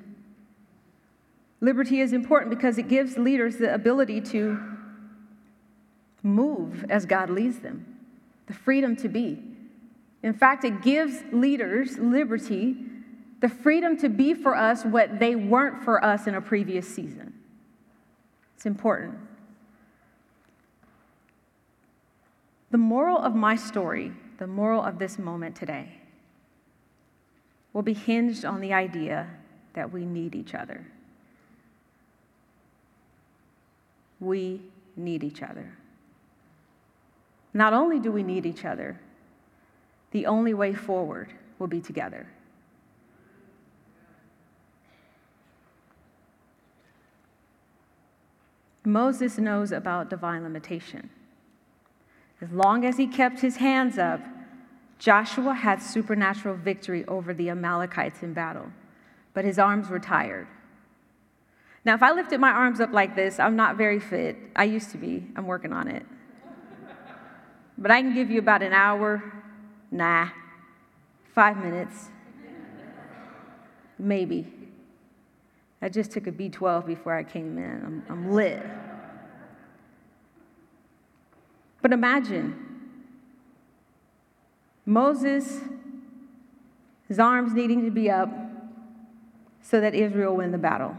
Liberty 1.62 2.02
is 2.02 2.12
important 2.12 2.50
because 2.50 2.78
it 2.78 2.88
gives 2.88 3.18
leaders 3.18 3.58
the 3.58 3.74
ability 3.74 4.20
to 4.22 4.60
move 6.22 6.86
as 6.90 7.06
God 7.06 7.30
leads 7.30 7.60
them, 7.60 7.86
the 8.48 8.54
freedom 8.54 8.96
to 8.98 9.08
be. 9.08 9.42
In 10.24 10.34
fact, 10.34 10.64
it 10.64 10.82
gives 10.82 11.24
leaders 11.32 11.98
liberty, 11.98 12.76
the 13.42 13.50
freedom 13.50 13.98
to 13.98 14.10
be 14.10 14.34
for 14.34 14.56
us 14.56 14.84
what 14.84 15.20
they 15.20 15.36
weren't 15.36 15.84
for 15.84 16.04
us 16.04 16.28
in 16.28 16.36
a 16.36 16.42
previous 16.42 16.88
season. 16.88 17.34
It's 18.56 18.66
important. 18.66 19.18
The 22.72 22.78
moral 22.78 23.18
of 23.18 23.36
my 23.36 23.56
story, 23.56 24.14
the 24.38 24.48
moral 24.48 24.82
of 24.82 24.98
this 24.98 25.20
moment 25.20 25.56
today, 25.56 26.00
will 27.74 27.82
be 27.82 27.94
hinged 27.94 28.46
on 28.46 28.62
the 28.62 28.72
idea 28.72 29.28
that 29.74 29.92
we 29.92 30.06
need 30.06 30.36
each 30.36 30.54
other. 30.54 30.86
We 34.20 34.62
need 34.96 35.24
each 35.24 35.42
other. 35.42 35.74
Not 37.54 37.74
only 37.74 38.00
do 38.00 38.12
we 38.12 38.24
need 38.24 38.46
each 38.46 38.64
other, 38.64 39.00
the 40.12 40.26
only 40.28 40.54
way 40.54 40.74
forward 40.74 41.34
will 41.60 41.68
be 41.68 41.82
together. 41.82 42.28
Moses 48.86 49.38
knows 49.38 49.72
about 49.72 50.10
divine 50.10 50.44
limitation. 50.44 51.10
As 52.42 52.52
long 52.52 52.86
as 52.86 52.98
he 52.98 53.08
kept 53.08 53.40
his 53.40 53.58
hands 53.58 53.98
up, 53.98 54.20
Joshua 55.00 55.54
had 55.54 55.82
supernatural 55.82 56.56
victory 56.56 57.06
over 57.08 57.34
the 57.34 57.50
Amalekites 57.50 58.24
in 58.24 58.34
battle, 58.34 58.68
but 59.34 59.46
his 59.46 59.60
arms 59.60 59.90
were 59.90 60.00
tired. 60.00 60.48
Now, 61.86 61.94
if 61.94 62.02
I 62.02 62.12
lifted 62.12 62.40
my 62.40 62.52
arms 62.52 62.80
up 62.80 62.94
like 62.94 63.16
this, 63.16 63.40
I'm 63.40 63.56
not 63.56 63.76
very 63.76 64.00
fit. 64.00 64.38
I 64.56 64.64
used 64.64 64.92
to 64.92 64.98
be, 64.98 65.28
I'm 65.36 65.46
working 65.46 65.74
on 65.74 65.88
it. 65.88 66.06
But 67.78 67.92
I 67.92 68.02
can 68.02 68.14
give 68.14 68.30
you 68.30 68.40
about 68.40 68.64
an 68.64 68.72
hour, 68.72 69.22
nah, 69.92 70.30
five 71.34 71.58
minutes, 71.58 72.10
maybe. 74.00 74.48
I 75.82 75.90
just 75.90 76.12
took 76.12 76.28
a 76.28 76.32
B12 76.32 76.86
before 76.86 77.14
I 77.14 77.24
came 77.24 77.58
in. 77.58 77.84
I'm, 77.84 78.04
I'm 78.10 78.32
lit. 78.32 78.62
But 81.82 81.92
imagine 81.92 82.73
Moses, 84.86 85.62
his 87.08 87.20
arms 87.20 87.54
needing 87.54 87.86
to 87.86 87.92
be 87.92 88.10
up 88.10 88.30
so 89.62 89.80
that 89.80 89.96
Israel 89.96 90.36
win 90.36 90.52
the 90.52 90.58
battle. 90.58 90.96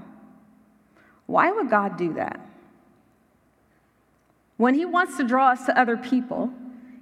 Why 1.27 1.51
would 1.51 1.71
God 1.71 1.97
do 1.97 2.15
that? 2.15 2.41
When 4.57 4.75
He 4.75 4.85
wants 4.85 5.17
to 5.17 5.25
draw 5.25 5.51
us 5.51 5.67
to 5.67 5.79
other 5.79 5.97
people, 5.97 6.53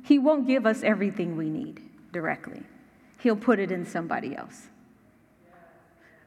He 0.05 0.19
won't 0.19 0.47
give 0.47 0.67
us 0.67 0.83
everything 0.83 1.37
we 1.37 1.49
need 1.49 1.81
directly, 2.12 2.62
He'll 3.21 3.37
put 3.37 3.59
it 3.59 3.71
in 3.71 3.87
somebody 3.87 4.35
else. 4.35 4.69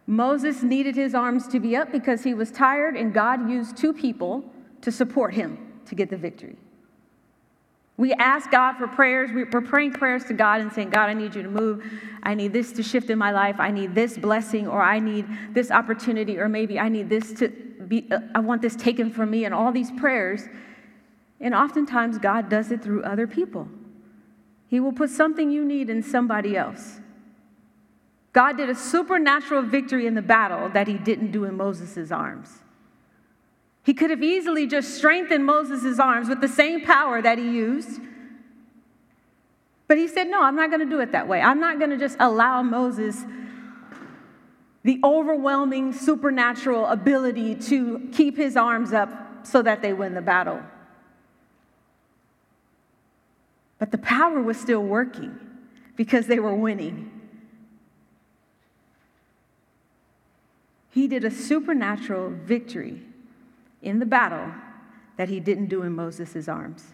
Moses 0.07 0.61
needed 0.61 0.95
his 0.95 1.15
arms 1.15 1.47
to 1.47 1.59
be 1.59 1.75
up 1.75 1.91
because 1.91 2.23
he 2.23 2.35
was 2.35 2.51
tired, 2.51 2.95
and 2.95 3.11
God 3.11 3.49
used 3.49 3.75
two 3.75 3.91
people 3.91 4.43
to 4.81 4.91
support 4.91 5.33
him 5.33 5.57
to 5.87 5.95
get 5.95 6.11
the 6.11 6.17
victory. 6.17 6.57
We 7.97 8.11
ask 8.13 8.51
God 8.51 8.73
for 8.73 8.87
prayers. 8.87 9.29
We're 9.33 9.61
praying 9.61 9.93
prayers 9.93 10.25
to 10.25 10.33
God 10.33 10.59
and 10.59 10.71
saying, 10.71 10.89
God, 10.89 11.09
I 11.09 11.13
need 11.13 11.33
you 11.33 11.43
to 11.43 11.49
move. 11.49 11.85
I 12.23 12.33
need 12.33 12.51
this 12.51 12.73
to 12.73 12.83
shift 12.83 13.09
in 13.09 13.17
my 13.17 13.31
life. 13.31 13.55
I 13.59 13.71
need 13.71 13.95
this 13.95 14.17
blessing, 14.17 14.67
or 14.67 14.81
I 14.81 14.99
need 14.99 15.25
this 15.51 15.71
opportunity, 15.71 16.37
or 16.37 16.49
maybe 16.49 16.77
I 16.77 16.89
need 16.89 17.09
this 17.09 17.31
to 17.33 17.47
be, 17.47 18.07
uh, 18.11 18.19
I 18.33 18.39
want 18.39 18.61
this 18.61 18.75
taken 18.75 19.11
from 19.11 19.29
me, 19.29 19.45
and 19.45 19.53
all 19.53 19.71
these 19.71 19.91
prayers. 19.91 20.41
And 21.39 21.53
oftentimes, 21.53 22.17
God 22.17 22.49
does 22.49 22.71
it 22.71 22.83
through 22.83 23.03
other 23.03 23.27
people. 23.27 23.69
He 24.67 24.79
will 24.79 24.93
put 24.93 25.09
something 25.09 25.49
you 25.49 25.63
need 25.63 25.89
in 25.89 26.03
somebody 26.03 26.57
else. 26.57 26.99
God 28.33 28.57
did 28.57 28.69
a 28.69 28.75
supernatural 28.75 29.61
victory 29.61 30.05
in 30.05 30.15
the 30.15 30.21
battle 30.21 30.67
that 30.69 30.89
he 30.89 30.95
didn't 30.95 31.31
do 31.31 31.45
in 31.45 31.55
Moses' 31.55 32.11
arms. 32.11 32.49
He 33.85 33.93
could 33.93 34.09
have 34.09 34.23
easily 34.23 34.65
just 34.65 34.95
strengthened 34.97 35.45
Moses' 35.45 35.99
arms 35.99 36.27
with 36.27 36.41
the 36.41 36.47
same 36.47 36.81
power 36.81 37.21
that 37.21 37.37
he 37.37 37.43
used. 37.43 38.01
But 39.87 39.99
he 39.99 40.07
said, 40.07 40.27
No, 40.27 40.41
I'm 40.41 40.55
not 40.55 40.71
going 40.71 40.79
to 40.79 40.89
do 40.89 40.99
it 41.01 41.11
that 41.11 41.27
way. 41.27 41.39
I'm 41.39 41.59
not 41.59 41.77
going 41.77 41.91
to 41.91 41.97
just 41.97 42.17
allow 42.19 42.63
Moses 42.63 43.23
the 44.83 44.99
overwhelming 45.03 45.93
supernatural 45.93 46.87
ability 46.87 47.55
to 47.55 48.09
keep 48.11 48.35
his 48.35 48.57
arms 48.57 48.91
up 48.91 49.45
so 49.45 49.61
that 49.61 49.83
they 49.83 49.93
win 49.93 50.15
the 50.15 50.21
battle. 50.21 50.61
But 53.77 53.91
the 53.91 53.99
power 53.99 54.41
was 54.41 54.59
still 54.59 54.81
working 54.81 55.39
because 55.95 56.25
they 56.25 56.39
were 56.39 56.55
winning. 56.55 57.11
He 60.89 61.07
did 61.07 61.23
a 61.23 61.29
supernatural 61.29 62.31
victory 62.31 63.03
in 63.85 63.99
the 63.99 64.05
battle 64.05 64.51
that 65.15 65.29
he 65.29 65.39
didn't 65.39 65.67
do 65.67 65.83
in 65.83 65.93
Moses' 65.93 66.49
arms. 66.49 66.93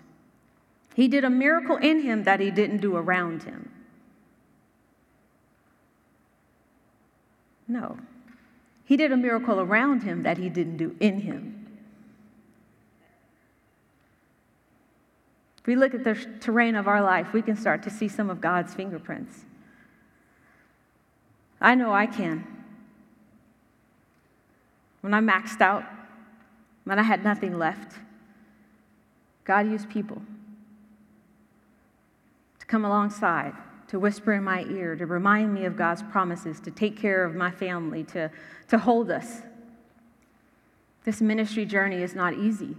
He 0.94 1.08
did 1.08 1.24
a 1.24 1.30
miracle 1.30 1.78
in 1.78 2.02
him 2.02 2.24
that 2.26 2.40
he 2.40 2.52
didn't 2.52 2.80
do 2.80 2.96
around 2.96 3.44
him. 3.44 3.72
No. 7.68 7.98
He 8.86 8.98
did 8.98 9.12
a 9.12 9.18
miracle 9.18 9.60
around 9.62 10.04
him 10.04 10.24
that 10.24 10.38
he 10.38 10.50
didn't 10.50 10.78
do 10.78 10.96
in 11.00 11.22
him. 11.22 11.58
If 15.58 15.68
we 15.68 15.76
look 15.76 15.94
at 15.94 16.04
the 16.04 16.16
terrain 16.42 16.76
of 16.76 16.88
our 16.88 17.02
life, 17.02 17.34
we 17.34 17.42
can 17.42 17.56
start 17.56 17.84
to 17.84 17.90
see 17.90 18.08
some 18.08 18.30
of 18.30 18.42
God's 18.42 18.74
fingerprints. 18.74 19.46
I 21.62 21.76
know 21.76 21.94
I 21.94 22.08
can. 22.08 22.46
When 25.02 25.14
I'm 25.14 25.28
maxed 25.28 25.62
out 25.62 25.86
when 26.92 27.00
I 27.00 27.04
had 27.04 27.24
nothing 27.24 27.58
left, 27.58 27.94
God 29.46 29.66
used 29.66 29.90
people 29.90 30.22
to 32.60 32.66
come 32.66 32.84
alongside, 32.84 33.54
to 33.88 33.98
whisper 33.98 34.34
in 34.34 34.44
my 34.44 34.66
ear, 34.66 34.98
to 34.98 35.06
remind 35.06 35.54
me 35.54 35.64
of 35.64 35.78
God's 35.78 36.04
promises, 36.04 36.60
to 36.60 36.70
take 36.70 36.98
care 36.98 37.24
of 37.24 37.34
my 37.34 37.50
family, 37.50 38.04
to, 38.04 38.30
to 38.68 38.78
hold 38.78 39.10
us. 39.10 39.42
This 41.06 41.22
ministry 41.22 41.64
journey 41.64 42.04
is 42.04 42.14
not 42.14 42.34
easy. 42.34 42.76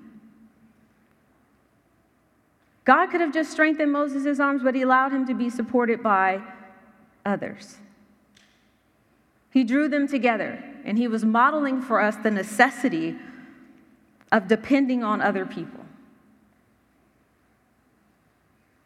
God 2.85 3.07
could 3.07 3.23
have 3.23 3.33
just 3.33 3.51
strengthened 3.51 3.93
Moses' 3.93 4.39
arms, 4.39 4.63
but 4.63 4.75
he 4.75 4.83
allowed 4.83 5.13
him 5.13 5.27
to 5.27 5.33
be 5.33 5.49
supported 5.49 6.03
by 6.03 6.43
others. 7.25 7.79
He 9.51 9.65
drew 9.65 9.89
them 9.89 10.07
together, 10.07 10.63
and 10.85 10.99
he 10.99 11.09
was 11.09 11.25
modeling 11.25 11.81
for 11.81 11.99
us 11.99 12.17
the 12.17 12.31
necessity 12.31 13.17
of 14.33 14.49
depending 14.49 15.05
on 15.05 15.21
other 15.21 15.45
people. 15.45 15.85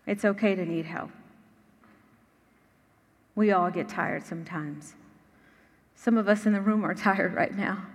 It's 0.05 0.25
okay 0.25 0.55
to 0.57 0.67
need 0.67 0.87
help. 0.87 1.11
We 3.37 3.53
all 3.53 3.71
get 3.71 3.89
tired 3.89 4.27
sometimes. 4.27 4.95
Some 5.95 6.19
of 6.19 6.29
us 6.29 6.47
in 6.47 6.53
the 6.53 6.61
room 6.61 6.85
are 6.85 6.95
tired 7.09 7.33
right 7.33 7.57
now. 7.57 7.87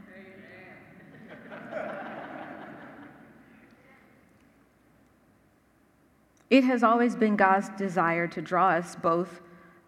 It 6.50 6.66
has 6.66 6.84
always 6.84 7.16
been 7.16 7.38
God's 7.38 7.70
desire 7.78 8.28
to 8.28 8.42
draw 8.42 8.72
us 8.72 8.98
both 8.98 9.40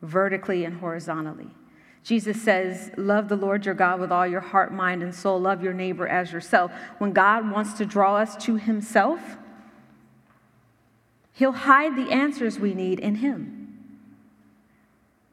vertically 0.01 0.63
and 0.63 0.79
horizontally. 0.79 1.49
Jesus 2.03 2.41
says, 2.41 2.91
Love 2.97 3.29
the 3.29 3.35
Lord 3.35 3.65
your 3.65 3.75
God 3.75 3.99
with 3.99 4.11
all 4.11 4.27
your 4.27 4.41
heart, 4.41 4.73
mind, 4.73 5.01
and 5.01 5.15
soul. 5.15 5.39
Love 5.39 5.63
your 5.63 5.73
neighbor 5.73 6.07
as 6.07 6.31
yourself. 6.31 6.71
When 6.97 7.13
God 7.13 7.49
wants 7.49 7.73
to 7.73 7.85
draw 7.85 8.17
us 8.17 8.35
to 8.45 8.57
himself, 8.57 9.37
he'll 11.33 11.53
hide 11.53 11.95
the 11.95 12.11
answers 12.11 12.59
we 12.59 12.73
need 12.73 12.99
in 12.99 13.15
him. 13.15 13.63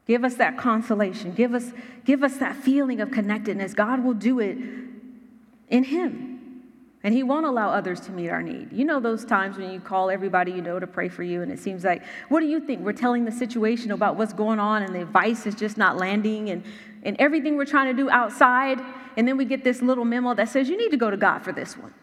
Give 0.07 0.23
us 0.23 0.35
that 0.35 0.57
consolation. 0.57 1.33
Give 1.33 1.53
us, 1.53 1.71
give 2.05 2.23
us 2.23 2.37
that 2.37 2.55
feeling 2.55 3.01
of 3.01 3.11
connectedness. 3.11 3.73
God 3.73 4.03
will 4.03 4.13
do 4.13 4.39
it 4.39 4.57
in 5.69 5.83
him. 5.83 6.30
And 7.03 7.13
He 7.13 7.23
won't 7.23 7.45
allow 7.45 7.69
others 7.69 7.99
to 8.01 8.11
meet 8.11 8.29
our 8.29 8.43
need. 8.43 8.71
You 8.71 8.85
know 8.85 8.99
those 8.99 9.25
times 9.25 9.57
when 9.57 9.71
you 9.71 9.79
call 9.79 10.11
everybody 10.11 10.51
you 10.51 10.61
know 10.61 10.79
to 10.79 10.85
pray 10.85 11.09
for 11.09 11.23
you, 11.23 11.41
and 11.41 11.51
it 11.51 11.59
seems 11.59 11.83
like, 11.83 12.03
what 12.29 12.41
do 12.41 12.45
you 12.45 12.59
think? 12.59 12.81
We're 12.81 12.93
telling 12.93 13.25
the 13.25 13.31
situation 13.31 13.91
about 13.91 14.17
what's 14.17 14.33
going 14.33 14.59
on, 14.59 14.83
and 14.83 14.93
the 14.93 15.01
advice 15.01 15.47
is 15.47 15.55
just 15.55 15.77
not 15.77 15.97
landing, 15.97 16.51
and, 16.51 16.63
and 17.03 17.15
everything 17.19 17.57
we're 17.57 17.65
trying 17.65 17.95
to 17.95 17.99
do 17.99 18.09
outside, 18.09 18.79
and 19.17 19.27
then 19.27 19.35
we 19.35 19.45
get 19.45 19.63
this 19.63 19.81
little 19.81 20.05
memo 20.05 20.35
that 20.35 20.49
says, 20.49 20.69
you 20.69 20.77
need 20.77 20.91
to 20.91 20.97
go 20.97 21.09
to 21.09 21.17
God 21.17 21.39
for 21.39 21.51
this 21.51 21.75
one. 21.75 21.93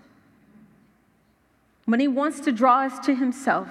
When 1.84 2.00
He 2.00 2.08
wants 2.08 2.40
to 2.40 2.52
draw 2.52 2.80
us 2.80 2.98
to 3.06 3.14
Himself, 3.14 3.68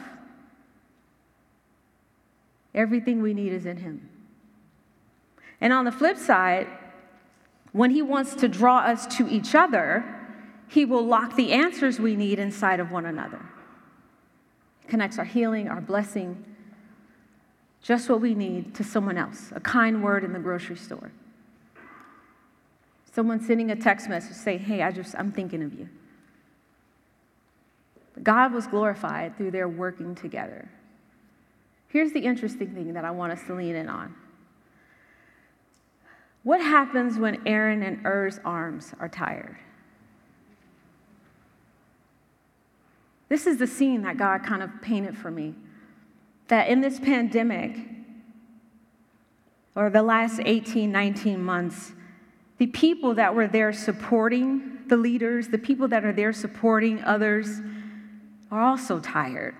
everything 2.73 3.21
we 3.21 3.33
need 3.33 3.51
is 3.51 3.65
in 3.65 3.77
Him. 3.77 4.09
And 5.59 5.73
on 5.73 5.85
the 5.85 5.91
flip 5.91 6.17
side, 6.17 6.67
when 7.73 7.91
He 7.91 8.01
wants 8.01 8.33
to 8.35 8.47
draw 8.47 8.79
us 8.79 9.05
to 9.17 9.27
each 9.27 9.53
other, 9.53 10.16
he 10.67 10.85
will 10.85 11.05
lock 11.05 11.35
the 11.35 11.53
answers 11.53 11.99
we 11.99 12.15
need 12.15 12.39
inside 12.39 12.79
of 12.79 12.91
one 12.91 13.05
another. 13.05 13.41
connects 14.87 15.19
our 15.19 15.25
healing, 15.25 15.67
our 15.67 15.81
blessing, 15.81 16.45
just 17.81 18.09
what 18.09 18.21
we 18.21 18.33
need 18.33 18.73
to 18.75 18.83
someone 18.83 19.17
else. 19.17 19.51
A 19.53 19.59
kind 19.59 20.03
word 20.03 20.23
in 20.23 20.33
the 20.33 20.39
grocery 20.39 20.77
store. 20.77 21.11
Someone 23.13 23.41
sending 23.41 23.71
a 23.71 23.75
text 23.75 24.09
message 24.09 24.35
saying, 24.35 24.59
Hey, 24.59 24.81
I 24.81 24.91
just, 24.91 25.15
I'm 25.17 25.31
thinking 25.31 25.63
of 25.63 25.73
you. 25.73 25.89
God 28.23 28.53
was 28.53 28.67
glorified 28.67 29.37
through 29.37 29.51
their 29.51 29.67
working 29.67 30.15
together. 30.15 30.69
Here's 31.89 32.11
the 32.11 32.19
interesting 32.19 32.73
thing 32.73 32.93
that 32.93 33.05
I 33.05 33.11
want 33.11 33.31
us 33.31 33.43
to 33.47 33.55
lean 33.55 33.75
in 33.75 33.89
on. 33.89 34.15
What 36.43 36.61
happens 36.61 37.17
when 37.17 37.45
Aaron 37.47 37.83
and 37.83 37.97
Hur's 37.99 38.39
arms 38.43 38.93
are 38.99 39.09
tired? 39.09 39.57
This 43.29 43.45
is 43.45 43.57
the 43.57 43.67
scene 43.67 44.03
that 44.03 44.17
God 44.17 44.43
kind 44.43 44.63
of 44.63 44.69
painted 44.81 45.17
for 45.17 45.31
me. 45.31 45.55
That 46.47 46.69
in 46.69 46.81
this 46.81 46.99
pandemic, 46.99 47.77
or 49.75 49.89
the 49.89 50.01
last 50.01 50.39
18, 50.43 50.91
19 50.91 51.41
months, 51.41 51.91
the 52.57 52.67
people 52.67 53.13
that 53.15 53.35
were 53.35 53.47
there 53.47 53.73
supporting 53.73 54.79
the 54.87 54.97
leaders, 54.97 55.49
the 55.49 55.57
people 55.57 55.87
that 55.89 56.05
are 56.05 56.13
there 56.13 56.33
supporting 56.33 57.03
others, 57.03 57.59
are 58.49 58.61
also 58.61 58.99
tired. 58.99 59.55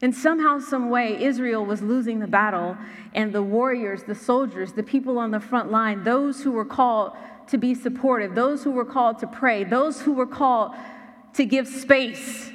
And 0.00 0.14
somehow, 0.14 0.58
some 0.58 0.90
way, 0.90 1.22
Israel 1.22 1.64
was 1.64 1.80
losing 1.80 2.18
the 2.18 2.26
battle, 2.26 2.76
and 3.14 3.32
the 3.32 3.42
warriors, 3.42 4.02
the 4.02 4.14
soldiers, 4.14 4.72
the 4.72 4.82
people 4.82 5.18
on 5.18 5.30
the 5.30 5.38
front 5.38 5.70
line, 5.70 6.02
those 6.02 6.42
who 6.42 6.50
were 6.50 6.64
called 6.64 7.12
to 7.48 7.58
be 7.58 7.74
supportive, 7.74 8.34
those 8.34 8.62
who 8.64 8.70
were 8.70 8.84
called 8.84 9.18
to 9.18 9.26
pray, 9.26 9.64
those 9.64 10.00
who 10.00 10.12
were 10.12 10.26
called 10.26 10.72
to 11.34 11.44
give 11.44 11.66
space 11.66 12.50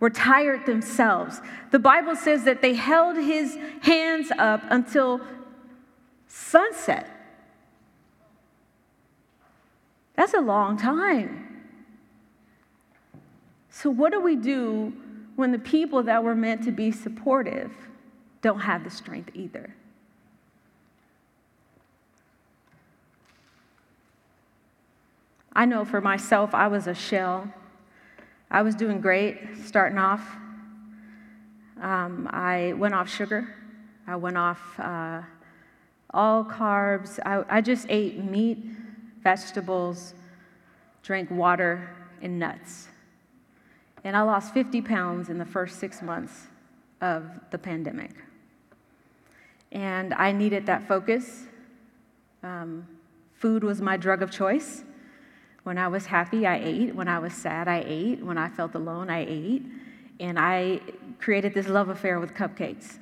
were 0.00 0.10
tired 0.10 0.66
themselves. 0.66 1.40
The 1.70 1.78
Bible 1.78 2.16
says 2.16 2.44
that 2.44 2.62
they 2.62 2.74
held 2.74 3.16
his 3.16 3.56
hands 3.82 4.30
up 4.38 4.62
until 4.70 5.20
sunset. 6.28 7.08
That's 10.14 10.34
a 10.34 10.40
long 10.40 10.76
time. 10.76 11.64
So, 13.70 13.90
what 13.90 14.12
do 14.12 14.20
we 14.20 14.36
do 14.36 14.92
when 15.36 15.52
the 15.52 15.58
people 15.58 16.02
that 16.04 16.24
were 16.24 16.34
meant 16.34 16.64
to 16.64 16.72
be 16.72 16.90
supportive 16.90 17.70
don't 18.40 18.60
have 18.60 18.84
the 18.84 18.90
strength 18.90 19.30
either? 19.34 19.74
I 25.56 25.64
know 25.64 25.86
for 25.86 26.02
myself, 26.02 26.54
I 26.54 26.68
was 26.68 26.86
a 26.86 26.94
shell. 26.94 27.50
I 28.50 28.60
was 28.60 28.74
doing 28.74 29.00
great 29.00 29.38
starting 29.64 29.96
off. 29.96 30.20
Um, 31.80 32.28
I 32.30 32.74
went 32.74 32.92
off 32.92 33.08
sugar. 33.08 33.54
I 34.06 34.16
went 34.16 34.36
off 34.36 34.78
uh, 34.78 35.22
all 36.12 36.44
carbs. 36.44 37.18
I, 37.24 37.42
I 37.48 37.62
just 37.62 37.86
ate 37.88 38.22
meat, 38.22 38.58
vegetables, 39.22 40.12
drank 41.02 41.30
water, 41.30 41.88
and 42.20 42.38
nuts. 42.38 42.88
And 44.04 44.14
I 44.14 44.20
lost 44.20 44.52
50 44.52 44.82
pounds 44.82 45.30
in 45.30 45.38
the 45.38 45.46
first 45.46 45.80
six 45.80 46.02
months 46.02 46.48
of 47.00 47.24
the 47.50 47.56
pandemic. 47.56 48.10
And 49.72 50.12
I 50.12 50.32
needed 50.32 50.66
that 50.66 50.86
focus. 50.86 51.44
Um, 52.42 52.86
food 53.32 53.64
was 53.64 53.80
my 53.80 53.96
drug 53.96 54.20
of 54.20 54.30
choice. 54.30 54.84
When 55.66 55.78
I 55.78 55.88
was 55.88 56.06
happy, 56.06 56.46
I 56.46 56.60
ate. 56.62 56.94
When 56.94 57.08
I 57.08 57.18
was 57.18 57.32
sad, 57.32 57.66
I 57.66 57.82
ate. 57.84 58.24
When 58.24 58.38
I 58.38 58.48
felt 58.48 58.76
alone, 58.76 59.10
I 59.10 59.26
ate. 59.28 59.64
And 60.20 60.38
I 60.38 60.80
created 61.18 61.54
this 61.54 61.66
love 61.66 61.88
affair 61.88 62.20
with 62.20 62.34
cupcakes. 62.34 62.98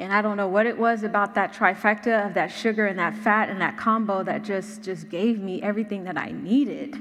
And 0.00 0.12
I 0.12 0.20
don't 0.20 0.36
know 0.36 0.48
what 0.48 0.66
it 0.66 0.76
was 0.76 1.04
about 1.04 1.36
that 1.36 1.52
trifecta 1.52 2.26
of 2.26 2.34
that 2.34 2.48
sugar 2.48 2.88
and 2.88 2.98
that 2.98 3.14
fat 3.14 3.48
and 3.48 3.60
that 3.60 3.76
combo 3.76 4.24
that 4.24 4.42
just, 4.42 4.82
just 4.82 5.08
gave 5.08 5.38
me 5.38 5.62
everything 5.62 6.02
that 6.02 6.18
I 6.18 6.32
needed. 6.32 6.96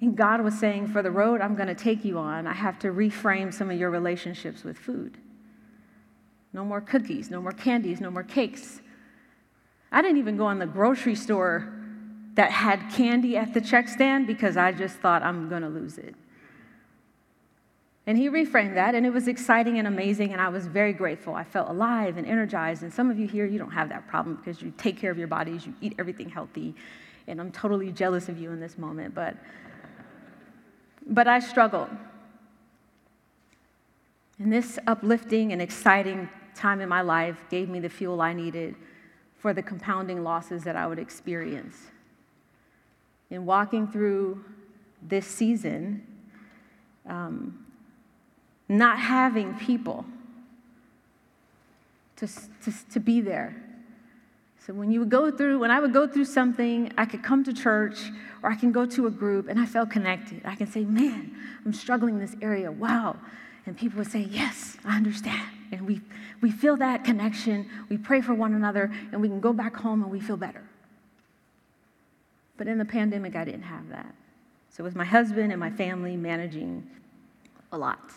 And 0.00 0.16
God 0.16 0.40
was 0.40 0.56
saying, 0.56 0.86
for 0.86 1.02
the 1.02 1.10
road 1.10 1.40
I'm 1.40 1.56
going 1.56 1.66
to 1.66 1.74
take 1.74 2.04
you 2.04 2.18
on, 2.18 2.46
I 2.46 2.52
have 2.52 2.78
to 2.78 2.92
reframe 2.92 3.52
some 3.52 3.72
of 3.72 3.76
your 3.76 3.90
relationships 3.90 4.62
with 4.62 4.78
food. 4.78 5.18
No 6.52 6.64
more 6.64 6.80
cookies, 6.80 7.28
no 7.28 7.42
more 7.42 7.50
candies, 7.50 8.00
no 8.00 8.12
more 8.12 8.22
cakes. 8.22 8.80
I 9.90 10.00
didn't 10.00 10.18
even 10.18 10.36
go 10.36 10.48
in 10.50 10.60
the 10.60 10.66
grocery 10.66 11.16
store 11.16 11.80
that 12.34 12.50
had 12.50 12.90
candy 12.92 13.36
at 13.36 13.54
the 13.54 13.60
check 13.60 13.88
stand 13.88 14.26
because 14.26 14.56
I 14.56 14.72
just 14.72 14.96
thought 14.96 15.22
I'm 15.22 15.48
going 15.48 15.62
to 15.62 15.68
lose 15.68 15.98
it. 15.98 16.14
And 18.06 18.18
he 18.18 18.28
reframed 18.28 18.74
that, 18.74 18.94
and 18.94 19.06
it 19.06 19.12
was 19.12 19.28
exciting 19.28 19.78
and 19.78 19.88
amazing, 19.88 20.32
and 20.32 20.40
I 20.40 20.48
was 20.48 20.66
very 20.66 20.92
grateful. 20.92 21.34
I 21.34 21.44
felt 21.44 21.70
alive 21.70 22.18
and 22.18 22.26
energized. 22.26 22.82
And 22.82 22.92
some 22.92 23.10
of 23.10 23.18
you 23.18 23.26
here, 23.26 23.46
you 23.46 23.58
don't 23.58 23.70
have 23.70 23.88
that 23.88 24.06
problem 24.08 24.36
because 24.36 24.60
you 24.60 24.74
take 24.76 24.98
care 24.98 25.10
of 25.10 25.16
your 25.16 25.28
bodies, 25.28 25.64
you 25.64 25.72
eat 25.80 25.94
everything 25.98 26.28
healthy, 26.28 26.74
and 27.28 27.40
I'm 27.40 27.50
totally 27.50 27.90
jealous 27.92 28.28
of 28.28 28.38
you 28.38 28.50
in 28.50 28.60
this 28.60 28.76
moment. 28.76 29.14
But, 29.14 29.36
but 31.06 31.26
I 31.26 31.38
struggled. 31.38 31.88
And 34.38 34.52
this 34.52 34.78
uplifting 34.86 35.52
and 35.52 35.62
exciting 35.62 36.28
time 36.54 36.82
in 36.82 36.88
my 36.90 37.00
life 37.00 37.38
gave 37.48 37.70
me 37.70 37.80
the 37.80 37.88
fuel 37.88 38.20
I 38.20 38.34
needed 38.34 38.74
for 39.38 39.54
the 39.54 39.62
compounding 39.62 40.22
losses 40.22 40.62
that 40.64 40.76
I 40.76 40.86
would 40.86 40.98
experience 40.98 41.90
in 43.34 43.44
walking 43.44 43.86
through 43.88 44.44
this 45.02 45.26
season, 45.26 46.06
um, 47.06 47.66
not 48.68 48.98
having 48.98 49.54
people 49.54 50.06
to, 52.16 52.26
to, 52.26 52.72
to 52.92 53.00
be 53.00 53.20
there. 53.20 53.54
So 54.66 54.72
when 54.72 54.90
you 54.90 55.00
would 55.00 55.10
go 55.10 55.30
through, 55.30 55.58
when 55.58 55.70
I 55.70 55.80
would 55.80 55.92
go 55.92 56.06
through 56.06 56.24
something, 56.24 56.90
I 56.96 57.04
could 57.04 57.22
come 57.22 57.44
to 57.44 57.52
church 57.52 57.98
or 58.42 58.50
I 58.50 58.54
can 58.54 58.72
go 58.72 58.86
to 58.86 59.06
a 59.06 59.10
group 59.10 59.48
and 59.48 59.60
I 59.60 59.66
felt 59.66 59.90
connected. 59.90 60.40
I 60.44 60.54
can 60.54 60.66
say, 60.66 60.84
man, 60.84 61.36
I'm 61.66 61.74
struggling 61.74 62.14
in 62.14 62.20
this 62.20 62.36
area. 62.40 62.72
Wow. 62.72 63.16
And 63.66 63.76
people 63.76 63.98
would 63.98 64.10
say, 64.10 64.20
yes, 64.20 64.78
I 64.84 64.96
understand. 64.96 65.50
And 65.72 65.86
we, 65.86 66.00
we 66.40 66.50
feel 66.50 66.76
that 66.76 67.04
connection. 67.04 67.68
We 67.90 67.98
pray 67.98 68.22
for 68.22 68.32
one 68.32 68.54
another 68.54 68.90
and 69.12 69.20
we 69.20 69.28
can 69.28 69.40
go 69.40 69.52
back 69.52 69.76
home 69.76 70.02
and 70.02 70.10
we 70.10 70.20
feel 70.20 70.36
better. 70.36 70.62
But 72.56 72.68
in 72.68 72.78
the 72.78 72.84
pandemic, 72.84 73.34
I 73.36 73.44
didn't 73.44 73.62
have 73.62 73.88
that. 73.88 74.14
So 74.70 74.82
with 74.82 74.96
my 74.96 75.04
husband 75.04 75.52
and 75.52 75.60
my 75.60 75.70
family 75.70 76.16
managing 76.16 76.88
a 77.72 77.78
lot. 77.78 78.12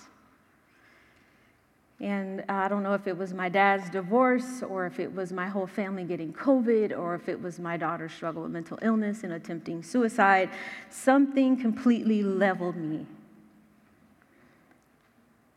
And 1.99 2.43
I 2.47 2.67
don't 2.67 2.83
know 2.83 2.93
if 2.93 3.07
it 3.07 3.17
was 3.17 3.33
my 3.33 3.49
dad's 3.49 3.89
divorce 3.89 4.61
or 4.61 4.85
if 4.85 4.99
it 4.99 5.13
was 5.13 5.31
my 5.31 5.47
whole 5.47 5.65
family 5.65 6.03
getting 6.03 6.31
COVID 6.31 6.95
or 6.95 7.15
if 7.15 7.27
it 7.27 7.41
was 7.41 7.59
my 7.59 7.75
daughter's 7.75 8.13
struggle 8.13 8.43
with 8.43 8.51
mental 8.51 8.77
illness 8.83 9.23
and 9.23 9.33
attempting 9.33 9.81
suicide. 9.81 10.51
Something 10.91 11.57
completely 11.57 12.21
leveled 12.21 12.75
me. 12.75 13.07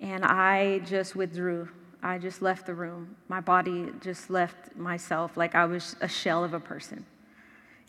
And 0.00 0.24
I 0.24 0.78
just 0.86 1.14
withdrew. 1.14 1.68
I 2.02 2.16
just 2.16 2.40
left 2.40 2.64
the 2.64 2.74
room. 2.74 3.16
My 3.28 3.40
body 3.40 3.88
just 4.00 4.30
left 4.30 4.74
myself 4.76 5.36
like 5.36 5.54
I 5.54 5.66
was 5.66 5.94
a 6.00 6.08
shell 6.08 6.42
of 6.42 6.54
a 6.54 6.60
person 6.60 7.04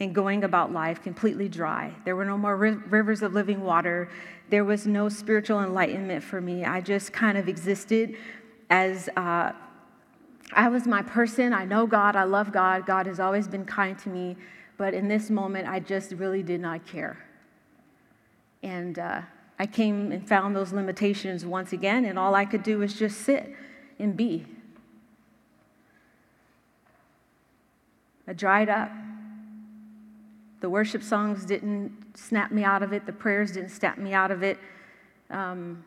and 0.01 0.15
going 0.15 0.43
about 0.43 0.73
life 0.73 0.99
completely 1.03 1.47
dry. 1.47 1.93
There 2.05 2.15
were 2.15 2.25
no 2.25 2.35
more 2.35 2.57
ri- 2.57 2.71
rivers 2.71 3.21
of 3.21 3.33
living 3.33 3.61
water. 3.61 4.09
There 4.49 4.65
was 4.65 4.87
no 4.87 5.09
spiritual 5.09 5.61
enlightenment 5.61 6.23
for 6.23 6.41
me. 6.41 6.65
I 6.65 6.81
just 6.81 7.13
kind 7.13 7.37
of 7.37 7.47
existed 7.47 8.17
as 8.71 9.09
uh, 9.15 9.51
I 10.53 10.69
was 10.69 10.87
my 10.87 11.03
person. 11.03 11.53
I 11.53 11.65
know 11.65 11.85
God. 11.85 12.15
I 12.15 12.23
love 12.23 12.51
God. 12.51 12.87
God 12.87 13.05
has 13.05 13.19
always 13.19 13.47
been 13.47 13.63
kind 13.63 13.97
to 13.99 14.09
me. 14.09 14.37
But 14.75 14.95
in 14.95 15.07
this 15.07 15.29
moment, 15.29 15.67
I 15.67 15.79
just 15.79 16.13
really 16.13 16.41
did 16.41 16.61
not 16.61 16.83
care. 16.87 17.23
And 18.63 18.97
uh, 18.97 19.21
I 19.59 19.67
came 19.67 20.11
and 20.11 20.27
found 20.27 20.55
those 20.55 20.73
limitations 20.73 21.45
once 21.45 21.73
again, 21.73 22.05
and 22.05 22.17
all 22.17 22.33
I 22.33 22.45
could 22.45 22.63
do 22.63 22.79
was 22.79 22.95
just 22.95 23.21
sit 23.21 23.55
and 23.99 24.17
be. 24.17 24.47
I 28.27 28.33
dried 28.33 28.69
up. 28.69 28.89
The 30.61 30.69
worship 30.69 31.03
songs 31.03 31.43
didn't 31.43 31.91
snap 32.15 32.51
me 32.51 32.63
out 32.63 32.83
of 32.83 32.93
it, 32.93 33.05
the 33.05 33.13
prayers 33.13 33.51
didn't 33.51 33.71
snap 33.71 33.97
me 33.97 34.13
out 34.13 34.31
of 34.31 34.43
it. 34.43 34.57
Um, 35.29 35.83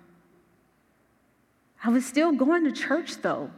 I 1.83 1.91
was 1.91 2.05
still 2.05 2.33
going 2.33 2.65
to 2.65 2.73
church 2.73 3.23
though. 3.23 3.51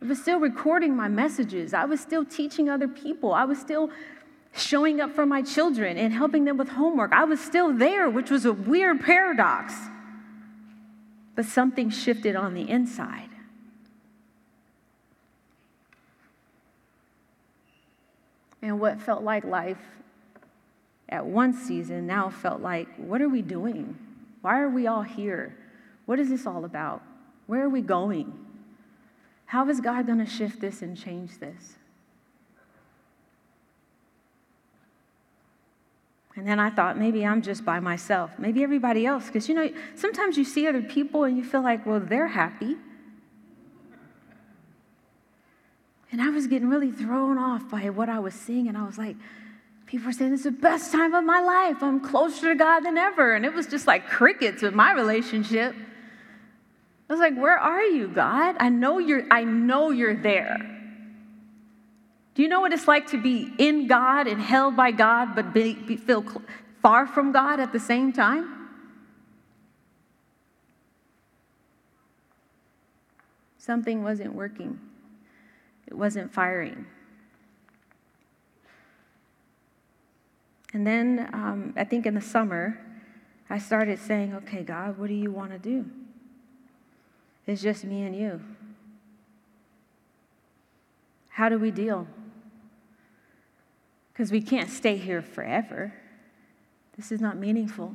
I 0.00 0.06
was 0.06 0.22
still 0.22 0.38
recording 0.38 0.96
my 0.96 1.08
messages. 1.08 1.74
I 1.74 1.84
was 1.84 2.00
still 2.00 2.24
teaching 2.24 2.70
other 2.70 2.88
people. 2.88 3.34
I 3.34 3.44
was 3.44 3.58
still 3.58 3.90
showing 4.54 5.00
up 5.00 5.14
for 5.14 5.26
my 5.26 5.42
children 5.42 5.98
and 5.98 6.12
helping 6.12 6.44
them 6.44 6.56
with 6.56 6.68
homework. 6.68 7.12
I 7.12 7.24
was 7.24 7.40
still 7.40 7.72
there, 7.72 8.08
which 8.08 8.30
was 8.30 8.44
a 8.44 8.52
weird 8.52 9.00
paradox. 9.00 9.74
But 11.34 11.44
something 11.44 11.90
shifted 11.90 12.36
on 12.36 12.54
the 12.54 12.68
inside. 12.68 13.28
And 18.62 18.78
what 18.78 19.00
felt 19.00 19.22
like 19.22 19.44
life 19.44 19.78
at 21.10 21.26
one 21.26 21.52
season 21.52 22.06
now 22.06 22.30
felt 22.30 22.60
like, 22.60 22.88
what 22.96 23.20
are 23.20 23.28
we 23.28 23.42
doing? 23.42 23.98
Why 24.40 24.60
are 24.60 24.70
we 24.70 24.86
all 24.86 25.02
here? 25.02 25.56
What 26.06 26.18
is 26.18 26.30
this 26.30 26.46
all 26.46 26.64
about? 26.64 27.02
Where 27.46 27.62
are 27.62 27.68
we 27.68 27.82
going? 27.82 28.32
How 29.46 29.68
is 29.68 29.80
God 29.80 30.06
going 30.06 30.20
to 30.20 30.26
shift 30.26 30.60
this 30.60 30.82
and 30.82 30.96
change 30.96 31.38
this? 31.38 31.76
And 36.36 36.46
then 36.46 36.60
I 36.60 36.70
thought, 36.70 36.96
maybe 36.96 37.26
I'm 37.26 37.42
just 37.42 37.64
by 37.64 37.80
myself. 37.80 38.38
Maybe 38.38 38.62
everybody 38.62 39.04
else. 39.04 39.26
Because, 39.26 39.48
you 39.48 39.54
know, 39.54 39.68
sometimes 39.96 40.38
you 40.38 40.44
see 40.44 40.66
other 40.68 40.80
people 40.80 41.24
and 41.24 41.36
you 41.36 41.44
feel 41.44 41.62
like, 41.62 41.84
well, 41.84 42.00
they're 42.00 42.28
happy. 42.28 42.76
And 46.12 46.22
I 46.22 46.30
was 46.30 46.46
getting 46.46 46.68
really 46.68 46.92
thrown 46.92 47.36
off 47.36 47.68
by 47.68 47.90
what 47.90 48.08
I 48.08 48.20
was 48.20 48.34
seeing. 48.34 48.68
And 48.68 48.78
I 48.78 48.84
was 48.84 48.96
like, 48.96 49.16
people 49.90 50.06
were 50.06 50.12
saying, 50.12 50.30
this 50.30 50.40
is 50.40 50.44
the 50.44 50.52
best 50.52 50.92
time 50.92 51.14
of 51.14 51.24
my 51.24 51.40
life. 51.40 51.82
I'm 51.82 51.98
closer 51.98 52.50
to 52.50 52.54
God 52.54 52.80
than 52.80 52.96
ever. 52.96 53.34
And 53.34 53.44
it 53.44 53.52
was 53.52 53.66
just 53.66 53.88
like 53.88 54.06
crickets 54.06 54.62
with 54.62 54.72
my 54.72 54.92
relationship. 54.92 55.74
I 57.08 57.12
was 57.12 57.18
like, 57.18 57.36
where 57.36 57.58
are 57.58 57.82
you, 57.82 58.06
God? 58.06 58.54
I 58.60 58.68
know 58.68 58.98
you're, 58.98 59.24
I 59.32 59.42
know 59.42 59.90
you're 59.90 60.14
there. 60.14 60.58
Do 62.36 62.42
you 62.42 62.48
know 62.48 62.60
what 62.60 62.72
it's 62.72 62.86
like 62.86 63.08
to 63.08 63.20
be 63.20 63.52
in 63.58 63.88
God 63.88 64.28
and 64.28 64.40
held 64.40 64.76
by 64.76 64.92
God, 64.92 65.34
but 65.34 65.52
be, 65.52 65.74
be, 65.74 65.96
feel 65.96 66.24
far 66.80 67.08
from 67.08 67.32
God 67.32 67.58
at 67.58 67.72
the 67.72 67.80
same 67.80 68.12
time? 68.12 68.68
Something 73.58 74.04
wasn't 74.04 74.34
working, 74.34 74.78
it 75.88 75.94
wasn't 75.94 76.32
firing. 76.32 76.86
And 80.72 80.86
then 80.86 81.28
um, 81.32 81.74
I 81.76 81.84
think 81.84 82.06
in 82.06 82.14
the 82.14 82.20
summer, 82.20 82.80
I 83.48 83.58
started 83.58 83.98
saying, 83.98 84.34
okay, 84.34 84.62
God, 84.62 84.98
what 84.98 85.08
do 85.08 85.14
you 85.14 85.30
want 85.30 85.50
to 85.50 85.58
do? 85.58 85.84
It's 87.46 87.60
just 87.60 87.84
me 87.84 88.02
and 88.02 88.14
you. 88.14 88.40
How 91.30 91.48
do 91.48 91.58
we 91.58 91.70
deal? 91.70 92.06
Because 94.12 94.30
we 94.30 94.40
can't 94.40 94.70
stay 94.70 94.96
here 94.96 95.22
forever. 95.22 95.92
This 96.96 97.10
is 97.10 97.20
not 97.20 97.36
meaningful. 97.36 97.94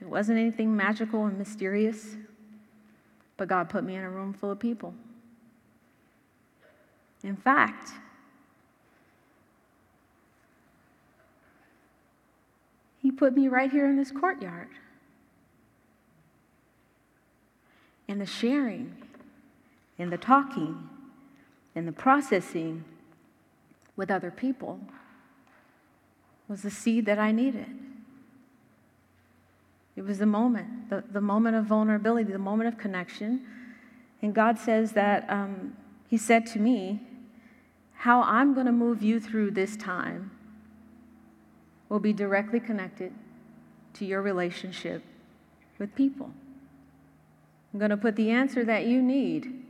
It 0.00 0.06
wasn't 0.06 0.38
anything 0.38 0.76
magical 0.76 1.26
and 1.26 1.38
mysterious, 1.38 2.16
but 3.36 3.48
God 3.48 3.68
put 3.68 3.82
me 3.82 3.96
in 3.96 4.04
a 4.04 4.10
room 4.10 4.32
full 4.32 4.50
of 4.52 4.60
people. 4.60 4.94
In 7.22 7.36
fact, 7.36 7.90
He 13.00 13.10
put 13.10 13.34
me 13.34 13.48
right 13.48 13.70
here 13.70 13.86
in 13.86 13.96
this 13.96 14.10
courtyard. 14.10 14.68
And 18.08 18.20
the 18.20 18.26
sharing, 18.26 18.96
and 19.98 20.12
the 20.12 20.18
talking, 20.18 20.88
and 21.74 21.86
the 21.86 21.92
processing 21.92 22.84
with 23.96 24.10
other 24.10 24.30
people 24.30 24.80
was 26.48 26.62
the 26.62 26.70
seed 26.70 27.06
that 27.06 27.18
I 27.18 27.32
needed. 27.32 27.66
It 29.96 30.04
was 30.04 30.18
the 30.18 30.26
moment, 30.26 30.90
the, 30.90 31.04
the 31.10 31.20
moment 31.20 31.56
of 31.56 31.64
vulnerability, 31.64 32.32
the 32.32 32.38
moment 32.38 32.68
of 32.68 32.78
connection. 32.78 33.42
And 34.22 34.34
God 34.34 34.58
says 34.58 34.92
that 34.92 35.28
um, 35.28 35.76
He 36.08 36.16
said 36.16 36.46
to 36.46 36.58
me, 36.58 37.07
How 37.98 38.22
I'm 38.22 38.54
going 38.54 38.66
to 38.66 38.72
move 38.72 39.02
you 39.02 39.18
through 39.18 39.50
this 39.50 39.76
time 39.76 40.30
will 41.88 41.98
be 41.98 42.12
directly 42.12 42.60
connected 42.60 43.12
to 43.94 44.04
your 44.04 44.22
relationship 44.22 45.02
with 45.80 45.92
people. 45.96 46.30
I'm 47.72 47.80
going 47.80 47.90
to 47.90 47.96
put 47.96 48.14
the 48.14 48.30
answer 48.30 48.64
that 48.64 48.86
you 48.86 49.02
need 49.02 49.64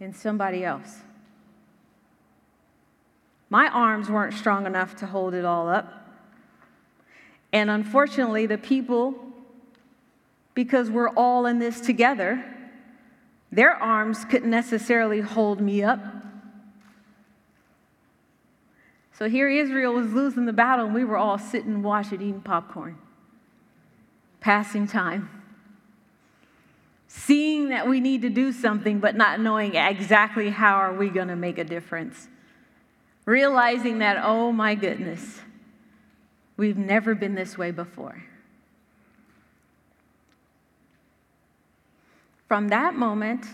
in 0.00 0.12
somebody 0.12 0.64
else. 0.64 1.02
My 3.48 3.68
arms 3.68 4.10
weren't 4.10 4.34
strong 4.34 4.66
enough 4.66 4.96
to 4.96 5.06
hold 5.06 5.32
it 5.32 5.44
all 5.44 5.68
up. 5.68 6.04
And 7.52 7.70
unfortunately, 7.70 8.46
the 8.46 8.58
people, 8.58 9.14
because 10.54 10.90
we're 10.90 11.10
all 11.10 11.46
in 11.46 11.60
this 11.60 11.80
together, 11.80 12.44
their 13.52 13.72
arms 13.72 14.24
couldn't 14.24 14.50
necessarily 14.50 15.20
hold 15.20 15.60
me 15.60 15.84
up. 15.84 16.00
So 19.18 19.28
here 19.28 19.48
Israel 19.48 19.94
was 19.94 20.12
losing 20.12 20.46
the 20.46 20.52
battle, 20.52 20.86
and 20.86 20.94
we 20.94 21.02
were 21.02 21.16
all 21.16 21.38
sitting, 21.38 21.82
watching, 21.82 22.22
eating 22.22 22.40
popcorn, 22.40 22.96
passing 24.38 24.86
time. 24.86 25.28
Seeing 27.08 27.70
that 27.70 27.88
we 27.88 27.98
need 27.98 28.22
to 28.22 28.28
do 28.28 28.52
something, 28.52 29.00
but 29.00 29.16
not 29.16 29.40
knowing 29.40 29.74
exactly 29.74 30.50
how 30.50 30.76
are 30.76 30.92
we 30.92 31.08
going 31.08 31.26
to 31.26 31.34
make 31.34 31.58
a 31.58 31.64
difference. 31.64 32.28
Realizing 33.24 33.98
that, 33.98 34.22
oh 34.22 34.52
my 34.52 34.76
goodness, 34.76 35.40
we've 36.56 36.78
never 36.78 37.16
been 37.16 37.34
this 37.34 37.58
way 37.58 37.72
before. 37.72 38.22
From 42.46 42.68
that 42.68 42.94
moment 42.94 43.46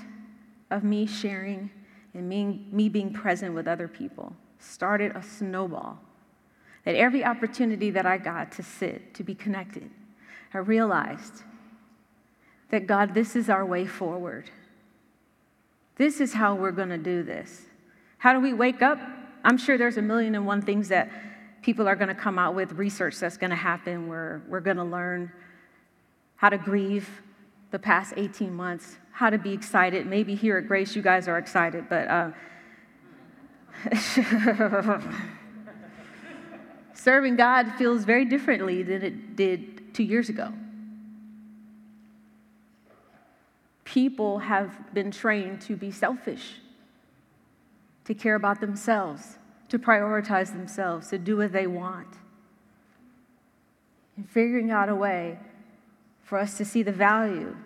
of 0.70 0.84
me 0.84 1.06
sharing 1.06 1.70
and 2.14 2.28
me, 2.28 2.66
me 2.70 2.88
being 2.88 3.12
present 3.12 3.54
with 3.54 3.66
other 3.66 3.88
people, 3.88 4.34
started 4.58 5.14
a 5.14 5.22
snowball. 5.22 5.98
That 6.84 6.94
every 6.94 7.24
opportunity 7.24 7.90
that 7.90 8.06
I 8.06 8.18
got 8.18 8.52
to 8.52 8.62
sit, 8.62 9.14
to 9.14 9.24
be 9.24 9.34
connected, 9.34 9.90
I 10.52 10.58
realized 10.58 11.42
that 12.70 12.86
God, 12.86 13.14
this 13.14 13.36
is 13.36 13.48
our 13.48 13.64
way 13.64 13.86
forward. 13.86 14.50
This 15.96 16.20
is 16.20 16.34
how 16.34 16.54
we're 16.54 16.72
going 16.72 16.88
to 16.90 16.98
do 16.98 17.22
this. 17.22 17.62
How 18.18 18.32
do 18.32 18.40
we 18.40 18.52
wake 18.52 18.82
up? 18.82 18.98
I'm 19.44 19.58
sure 19.58 19.78
there's 19.78 19.96
a 19.96 20.02
million 20.02 20.34
and 20.34 20.46
one 20.46 20.62
things 20.62 20.88
that 20.88 21.10
people 21.62 21.88
are 21.88 21.96
going 21.96 22.08
to 22.08 22.14
come 22.14 22.38
out 22.38 22.54
with, 22.54 22.72
research 22.72 23.18
that's 23.18 23.36
going 23.36 23.50
to 23.50 23.56
happen 23.56 24.08
where 24.08 24.42
we're 24.48 24.60
going 24.60 24.76
to 24.76 24.84
learn 24.84 25.32
how 26.36 26.50
to 26.50 26.58
grieve 26.58 27.08
the 27.74 27.78
past 27.80 28.14
18 28.16 28.54
months, 28.54 28.98
how 29.10 29.28
to 29.28 29.36
be 29.36 29.52
excited. 29.52 30.06
Maybe 30.06 30.36
here 30.36 30.56
at 30.58 30.68
Grace, 30.68 30.94
you 30.94 31.02
guys 31.02 31.26
are 31.26 31.38
excited, 31.38 31.88
but. 31.88 32.06
Uh, 32.06 32.30
Serving 36.94 37.34
God 37.34 37.72
feels 37.76 38.04
very 38.04 38.24
differently 38.24 38.84
than 38.84 39.02
it 39.02 39.34
did 39.34 39.92
two 39.92 40.04
years 40.04 40.28
ago. 40.28 40.52
People 43.84 44.38
have 44.38 44.94
been 44.94 45.10
trained 45.10 45.60
to 45.62 45.74
be 45.74 45.90
selfish, 45.90 46.60
to 48.04 48.14
care 48.14 48.36
about 48.36 48.60
themselves, 48.60 49.38
to 49.68 49.80
prioritize 49.80 50.52
themselves, 50.52 51.08
to 51.08 51.18
do 51.18 51.38
what 51.38 51.50
they 51.50 51.66
want. 51.66 52.18
And 54.16 54.30
figuring 54.30 54.70
out 54.70 54.88
a 54.88 54.94
way 54.94 55.40
for 56.22 56.38
us 56.38 56.56
to 56.58 56.64
see 56.64 56.84
the 56.84 56.92
value 56.92 57.56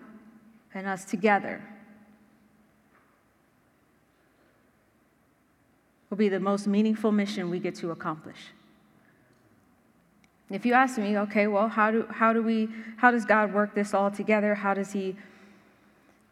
in 0.73 0.85
us 0.85 1.05
together 1.05 1.61
will 6.09 6.17
be 6.17 6.29
the 6.29 6.39
most 6.39 6.67
meaningful 6.67 7.11
mission 7.11 7.49
we 7.49 7.59
get 7.59 7.75
to 7.75 7.91
accomplish. 7.91 8.37
If 10.49 10.65
you 10.65 10.73
ask 10.73 10.97
me, 10.97 11.17
okay, 11.17 11.45
well, 11.45 11.67
how 11.67 11.91
do, 11.91 12.07
how 12.09 12.33
do 12.33 12.41
we, 12.41 12.69
how 12.97 13.11
does 13.11 13.25
God 13.25 13.53
work 13.53 13.75
this 13.75 13.93
all 13.93 14.09
together? 14.09 14.55
How 14.55 14.73
does 14.73 14.91
He 14.91 15.15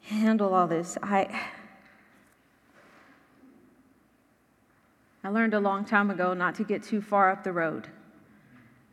handle 0.02 0.56
all 0.56 0.66
this? 0.66 0.98
I, 1.04 1.40
I 5.24 5.30
learned 5.30 5.54
a 5.54 5.60
long 5.60 5.86
time 5.86 6.10
ago 6.10 6.34
not 6.34 6.56
to 6.56 6.64
get 6.64 6.82
too 6.82 7.02
far 7.02 7.30
up 7.30 7.44
the 7.44 7.52
road, 7.52 7.90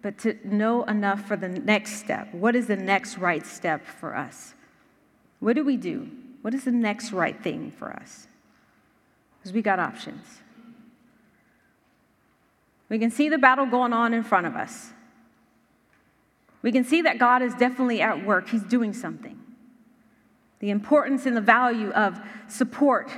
but 0.03 0.19
to 0.19 0.37
know 0.45 0.85
enough 0.85 1.27
for 1.27 1.37
the 1.37 1.49
next 1.49 1.93
step. 1.93 2.35
What 2.35 2.55
is 2.55 2.67
the 2.67 2.77
next 2.77 3.17
right 3.17 3.47
step 3.47 3.87
for 3.87 4.15
us? 4.15 4.53
What 5.45 5.57
do 5.57 5.63
we 5.63 5.77
do? 5.77 6.09
What 6.41 6.55
is 6.55 6.65
the 6.65 6.73
next 6.73 7.13
right 7.13 7.39
thing 7.39 7.71
for 7.71 7.93
us? 7.93 8.27
Because 9.37 9.53
we 9.53 9.61
got 9.61 9.79
options. 9.79 10.25
We 12.89 12.99
can 12.99 13.11
see 13.11 13.29
the 13.29 13.37
battle 13.37 13.67
going 13.67 13.93
on 13.93 14.15
in 14.15 14.23
front 14.23 14.47
of 14.47 14.57
us. 14.57 14.93
We 16.63 16.73
can 16.73 16.83
see 16.83 17.03
that 17.03 17.19
God 17.19 17.43
is 17.43 17.53
definitely 17.57 18.01
at 18.01 18.25
work, 18.25 18.49
He's 18.49 18.63
doing 18.63 18.95
something. 18.95 19.39
The 20.61 20.71
importance 20.71 21.27
and 21.27 21.37
the 21.37 21.43
value 21.43 21.91
of 21.91 22.19
support, 22.49 23.11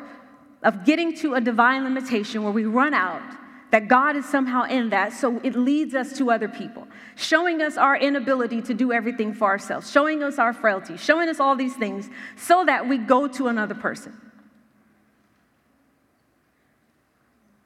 of 0.65 0.85
getting 0.85 1.15
to 1.19 1.35
a 1.35 1.41
divine 1.41 1.85
limitation 1.85 2.43
where 2.43 2.53
we 2.53 2.65
run 2.65 2.93
out, 2.93 3.23
that 3.71 3.89
God 3.89 4.17
is 4.17 4.25
somehow 4.25 4.65
in 4.65 4.91
that, 4.91 5.13
so 5.13 5.41
it 5.43 5.57
leads 5.57 5.95
us 5.95 6.17
to 6.19 6.31
other 6.31 6.49
people, 6.49 6.87
showing 7.17 7.61
us 7.61 7.77
our 7.77 7.97
inability 7.97 8.63
to 8.63 8.75
do 8.75 8.93
everything 8.93 9.35
for 9.35 9.47
ourselves, 9.47 9.91
showing 9.91 10.23
us 10.23 10.39
our 10.39 10.53
frailty, 10.53 10.97
showing 10.97 11.29
us 11.29 11.41
all 11.41 11.57
these 11.57 11.75
things 11.75 12.09
so 12.37 12.65
that 12.65 12.89
we 12.89 12.97
go 12.97 13.27
to 13.27 13.49
another 13.49 13.75
person. 13.75 14.21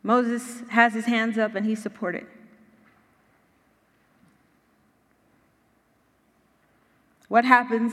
Moses 0.02 0.62
has 0.70 0.94
his 0.94 1.04
hands 1.04 1.36
up 1.36 1.54
and 1.54 1.66
he's 1.66 1.82
supported. 1.82 2.26
What 7.28 7.44
happens 7.44 7.92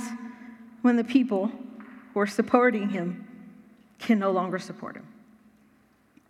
when 0.81 0.95
the 0.95 1.03
people 1.03 1.51
who 2.13 2.19
are 2.19 2.27
supporting 2.27 2.89
him 2.89 3.27
can 3.99 4.17
no 4.17 4.31
longer 4.31 4.57
support 4.57 4.95
him? 4.95 5.07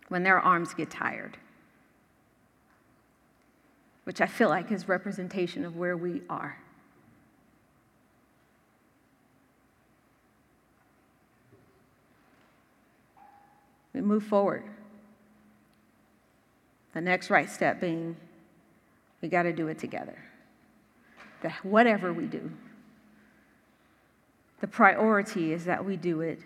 When 0.08 0.24
their 0.24 0.40
arms 0.40 0.74
get 0.74 0.90
tired? 0.90 1.38
Which 4.08 4.22
I 4.22 4.26
feel 4.26 4.48
like 4.48 4.72
is 4.72 4.88
representation 4.88 5.66
of 5.66 5.76
where 5.76 5.94
we 5.94 6.22
are. 6.30 6.56
We 13.92 14.00
move 14.00 14.24
forward. 14.24 14.64
The 16.94 17.02
next 17.02 17.28
right 17.28 17.50
step 17.50 17.82
being 17.82 18.16
we 19.20 19.28
got 19.28 19.42
to 19.42 19.52
do 19.52 19.68
it 19.68 19.78
together. 19.78 20.16
That 21.42 21.62
whatever 21.62 22.10
we 22.10 22.24
do, 22.24 22.50
the 24.62 24.68
priority 24.68 25.52
is 25.52 25.66
that 25.66 25.84
we 25.84 25.98
do 25.98 26.22
it 26.22 26.40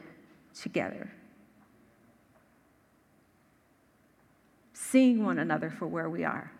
together. 0.53 1.12
Seeing 4.72 5.25
one 5.25 5.38
another 5.38 5.70
for 5.70 5.87
where 5.87 6.11
we 6.11 6.25
are, 6.25 6.51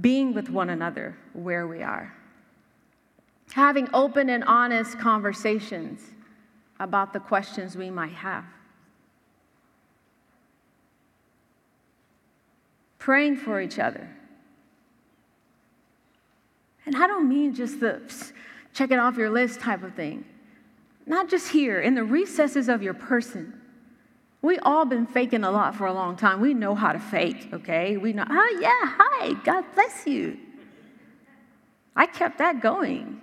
being 0.00 0.34
with 0.34 0.48
one 0.48 0.70
another 0.70 1.16
where 1.32 1.66
we 1.66 1.82
are, 1.82 2.14
having 3.52 3.88
open 3.92 4.28
and 4.30 4.44
honest 4.44 4.98
conversations 4.98 6.00
about 6.80 7.12
the 7.12 7.20
questions 7.20 7.76
we 7.76 7.90
might 7.90 8.12
have. 8.12 8.44
praying 13.02 13.34
for 13.34 13.60
each 13.60 13.80
other. 13.80 14.08
And 16.86 16.94
I 16.94 17.08
don't 17.08 17.28
mean 17.28 17.52
just 17.52 17.80
the 17.80 18.00
check 18.72 18.92
it 18.92 18.98
off 19.00 19.16
your 19.16 19.28
list 19.28 19.58
type 19.58 19.82
of 19.82 19.94
thing. 19.94 20.24
Not 21.04 21.28
just 21.28 21.50
here, 21.50 21.80
in 21.80 21.96
the 21.96 22.04
recesses 22.04 22.68
of 22.68 22.80
your 22.80 22.94
person. 22.94 23.60
We 24.42 24.58
all 24.58 24.84
been 24.84 25.06
faking 25.06 25.44
a 25.44 25.50
lot 25.50 25.74
for 25.74 25.86
a 25.86 25.92
long 25.92 26.16
time. 26.16 26.40
We 26.40 26.52
know 26.52 26.74
how 26.74 26.92
to 26.92 26.98
fake, 26.98 27.48
okay? 27.52 27.96
We 27.96 28.12
know, 28.12 28.24
oh 28.28 28.58
yeah, 28.60 28.94
hi, 28.98 29.34
God 29.44 29.64
bless 29.74 30.06
you. 30.06 30.36
I 31.94 32.06
kept 32.06 32.38
that 32.38 32.60
going. 32.60 33.20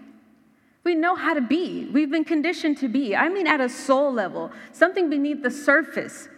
We 0.83 0.95
know 0.95 1.15
how 1.15 1.33
to 1.33 1.41
be. 1.41 1.89
We've 1.91 2.09
been 2.09 2.23
conditioned 2.23 2.77
to 2.77 2.87
be. 2.87 3.15
I 3.15 3.27
mean, 3.29 3.47
at 3.47 3.59
a 3.59 3.67
soul 3.67 4.13
level, 4.13 4.51
something 4.71 5.09
beneath 5.09 5.43
the 5.43 5.51
surface 5.51 6.29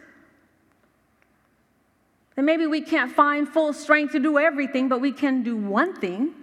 and 2.41 2.45
maybe 2.45 2.65
we 2.65 2.81
can't 2.81 3.11
find 3.11 3.47
full 3.47 3.73
strength 3.73 4.13
to 4.13 4.19
do 4.19 4.39
everything, 4.39 4.87
but 4.87 5.01
we 5.01 5.11
can 5.11 5.43
do 5.43 5.55
one 5.55 5.95
thing. 5.99 6.33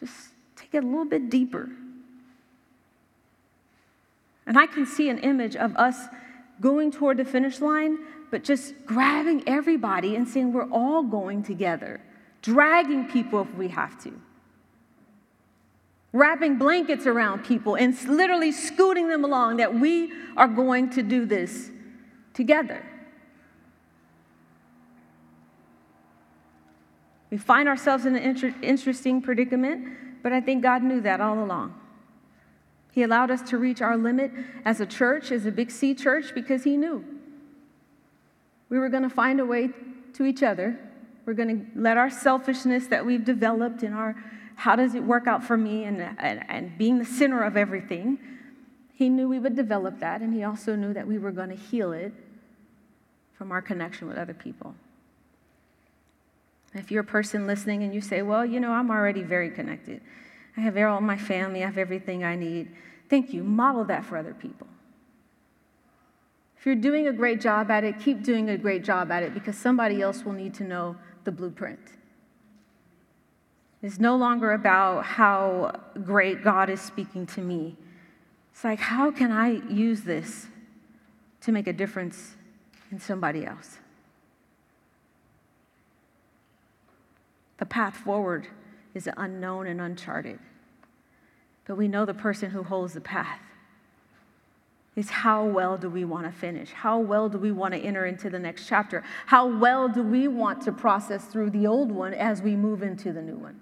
Just 0.00 0.30
take 0.56 0.74
it 0.74 0.82
a 0.82 0.86
little 0.86 1.04
bit 1.04 1.30
deeper. 1.30 1.68
And 4.46 4.58
I 4.58 4.66
can 4.66 4.86
see 4.86 5.08
an 5.08 5.18
image 5.18 5.56
of 5.56 5.76
us 5.76 6.06
going 6.60 6.90
toward 6.90 7.16
the 7.16 7.24
finish 7.24 7.60
line, 7.60 7.98
but 8.30 8.44
just 8.44 8.74
grabbing 8.86 9.42
everybody 9.46 10.16
and 10.16 10.26
saying 10.26 10.52
we're 10.52 10.70
all 10.70 11.02
going 11.02 11.42
together, 11.42 12.00
dragging 12.42 13.08
people 13.08 13.42
if 13.42 13.54
we 13.54 13.68
have 13.68 14.00
to, 14.04 14.12
wrapping 16.12 16.56
blankets 16.56 17.06
around 17.06 17.44
people 17.44 17.74
and 17.74 18.00
literally 18.08 18.52
scooting 18.52 19.08
them 19.08 19.24
along 19.24 19.56
that 19.56 19.74
we 19.74 20.12
are 20.36 20.48
going 20.48 20.90
to 20.90 21.02
do 21.02 21.26
this 21.26 21.70
together. 22.32 22.84
We 27.30 27.36
find 27.36 27.68
ourselves 27.68 28.06
in 28.06 28.14
an 28.14 28.22
inter- 28.22 28.54
interesting 28.62 29.20
predicament, 29.20 30.22
but 30.22 30.32
I 30.32 30.40
think 30.40 30.62
God 30.62 30.82
knew 30.82 31.00
that 31.00 31.20
all 31.20 31.42
along. 31.42 31.74
He 32.96 33.02
allowed 33.02 33.30
us 33.30 33.42
to 33.50 33.58
reach 33.58 33.82
our 33.82 33.94
limit 33.94 34.32
as 34.64 34.80
a 34.80 34.86
church, 34.86 35.30
as 35.30 35.44
a 35.44 35.52
Big 35.52 35.70
C 35.70 35.94
church, 35.94 36.34
because 36.34 36.64
He 36.64 36.78
knew 36.78 37.04
we 38.70 38.78
were 38.78 38.88
going 38.88 39.02
to 39.02 39.10
find 39.10 39.38
a 39.38 39.44
way 39.44 39.68
to 40.14 40.24
each 40.24 40.42
other. 40.42 40.78
We're 41.26 41.34
going 41.34 41.60
to 41.60 41.78
let 41.78 41.98
our 41.98 42.08
selfishness 42.08 42.86
that 42.86 43.04
we've 43.04 43.22
developed 43.22 43.82
in 43.82 43.92
our 43.92 44.16
how 44.54 44.76
does 44.76 44.94
it 44.94 45.02
work 45.02 45.26
out 45.26 45.44
for 45.44 45.58
me 45.58 45.84
and, 45.84 46.00
and, 46.00 46.42
and 46.48 46.78
being 46.78 46.98
the 46.98 47.04
center 47.04 47.42
of 47.42 47.54
everything, 47.54 48.18
He 48.94 49.10
knew 49.10 49.28
we 49.28 49.40
would 49.40 49.56
develop 49.56 50.00
that, 50.00 50.22
and 50.22 50.32
He 50.32 50.42
also 50.42 50.74
knew 50.74 50.94
that 50.94 51.06
we 51.06 51.18
were 51.18 51.32
going 51.32 51.50
to 51.50 51.54
heal 51.54 51.92
it 51.92 52.14
from 53.34 53.52
our 53.52 53.60
connection 53.60 54.08
with 54.08 54.16
other 54.16 54.32
people. 54.32 54.74
If 56.72 56.90
you're 56.90 57.02
a 57.02 57.04
person 57.04 57.46
listening 57.46 57.82
and 57.82 57.92
you 57.92 58.00
say, 58.00 58.22
Well, 58.22 58.46
you 58.46 58.58
know, 58.58 58.72
I'm 58.72 58.90
already 58.90 59.22
very 59.22 59.50
connected, 59.50 60.00
I 60.56 60.60
have 60.60 60.76
all 60.78 61.00
my 61.00 61.18
family, 61.18 61.62
I 61.62 61.66
have 61.66 61.78
everything 61.78 62.24
I 62.24 62.34
need. 62.34 62.70
Thank 63.08 63.32
you. 63.32 63.44
Model 63.44 63.84
that 63.84 64.04
for 64.04 64.16
other 64.16 64.34
people. 64.34 64.66
If 66.58 66.64
you're 66.64 66.74
doing 66.74 67.06
a 67.06 67.12
great 67.12 67.40
job 67.40 67.70
at 67.70 67.84
it, 67.84 68.00
keep 68.00 68.22
doing 68.22 68.48
a 68.50 68.56
great 68.56 68.82
job 68.82 69.10
at 69.10 69.22
it 69.22 69.34
because 69.34 69.56
somebody 69.56 70.00
else 70.00 70.24
will 70.24 70.32
need 70.32 70.54
to 70.54 70.64
know 70.64 70.96
the 71.24 71.30
blueprint. 71.30 71.78
It's 73.82 74.00
no 74.00 74.16
longer 74.16 74.52
about 74.52 75.04
how 75.04 75.80
great 76.02 76.42
God 76.42 76.70
is 76.70 76.80
speaking 76.80 77.26
to 77.26 77.40
me. 77.40 77.76
It's 78.52 78.64
like, 78.64 78.80
how 78.80 79.10
can 79.10 79.30
I 79.30 79.60
use 79.68 80.02
this 80.02 80.46
to 81.42 81.52
make 81.52 81.66
a 81.66 81.72
difference 81.72 82.36
in 82.90 82.98
somebody 82.98 83.44
else? 83.44 83.78
The 87.58 87.66
path 87.66 87.96
forward 87.96 88.48
is 88.96 89.08
unknown 89.16 89.66
and 89.66 89.80
uncharted. 89.80 90.38
But 91.66 91.76
we 91.76 91.86
know 91.86 92.04
the 92.04 92.14
person 92.14 92.50
who 92.50 92.62
holds 92.62 92.94
the 92.94 93.00
path. 93.00 93.40
Is 94.96 95.10
how 95.10 95.44
well 95.44 95.76
do 95.76 95.90
we 95.90 96.06
want 96.06 96.24
to 96.24 96.32
finish? 96.32 96.72
How 96.72 96.98
well 96.98 97.28
do 97.28 97.36
we 97.36 97.52
want 97.52 97.74
to 97.74 97.80
enter 97.80 98.06
into 98.06 98.30
the 98.30 98.38
next 98.38 98.66
chapter? 98.66 99.04
How 99.26 99.46
well 99.46 99.88
do 99.88 100.02
we 100.02 100.26
want 100.26 100.62
to 100.62 100.72
process 100.72 101.26
through 101.26 101.50
the 101.50 101.66
old 101.66 101.92
one 101.92 102.14
as 102.14 102.40
we 102.40 102.56
move 102.56 102.82
into 102.82 103.12
the 103.12 103.20
new 103.20 103.36
one? 103.36 103.60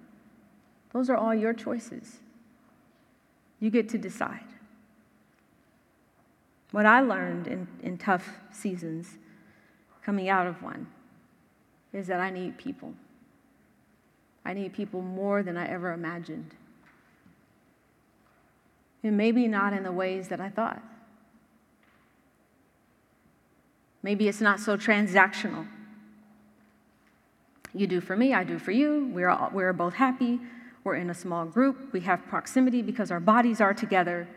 Those 0.92 1.10
are 1.10 1.16
all 1.16 1.34
your 1.34 1.52
choices. 1.52 2.20
You 3.58 3.70
get 3.70 3.88
to 3.88 3.98
decide. 3.98 4.44
What 6.70 6.86
I 6.86 7.00
learned 7.00 7.48
in, 7.48 7.66
in 7.82 7.98
tough 7.98 8.28
seasons 8.52 9.18
coming 10.04 10.28
out 10.28 10.46
of 10.46 10.62
one 10.62 10.86
is 11.92 12.06
that 12.06 12.20
I 12.20 12.30
need 12.30 12.58
people. 12.58 12.94
I 14.44 14.52
need 14.52 14.72
people 14.72 15.00
more 15.00 15.42
than 15.42 15.57
I 15.57 15.66
ever 15.68 15.92
imagined. 15.92 16.54
And 19.02 19.16
maybe 19.16 19.48
not 19.48 19.72
in 19.72 19.83
the 19.83 19.92
ways 19.92 20.28
that 20.28 20.40
I 20.40 20.48
thought. 20.48 20.83
Maybe 24.02 24.28
it's 24.28 24.40
not 24.40 24.61
so 24.61 24.76
transactional. 24.76 25.66
You 27.72 27.87
do 27.87 28.00
for 28.00 28.16
me, 28.16 28.35
I 28.35 28.44
do 28.44 28.59
for 28.59 28.70
you. 28.70 29.11
We're, 29.12 29.30
all, 29.30 29.50
we're 29.52 29.72
both 29.72 29.94
happy. 29.94 30.40
We're 30.85 30.96
in 30.96 31.09
a 31.09 31.14
small 31.14 31.46
group. 31.46 31.92
We 31.92 32.00
have 32.00 32.26
proximity 32.28 32.83
because 32.83 33.11
our 33.11 33.20
bodies 33.20 33.61
are 33.61 33.72
together, 33.72 34.28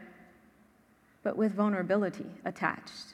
but 1.22 1.36
with 1.36 1.54
vulnerability 1.54 2.26
attached. 2.46 3.13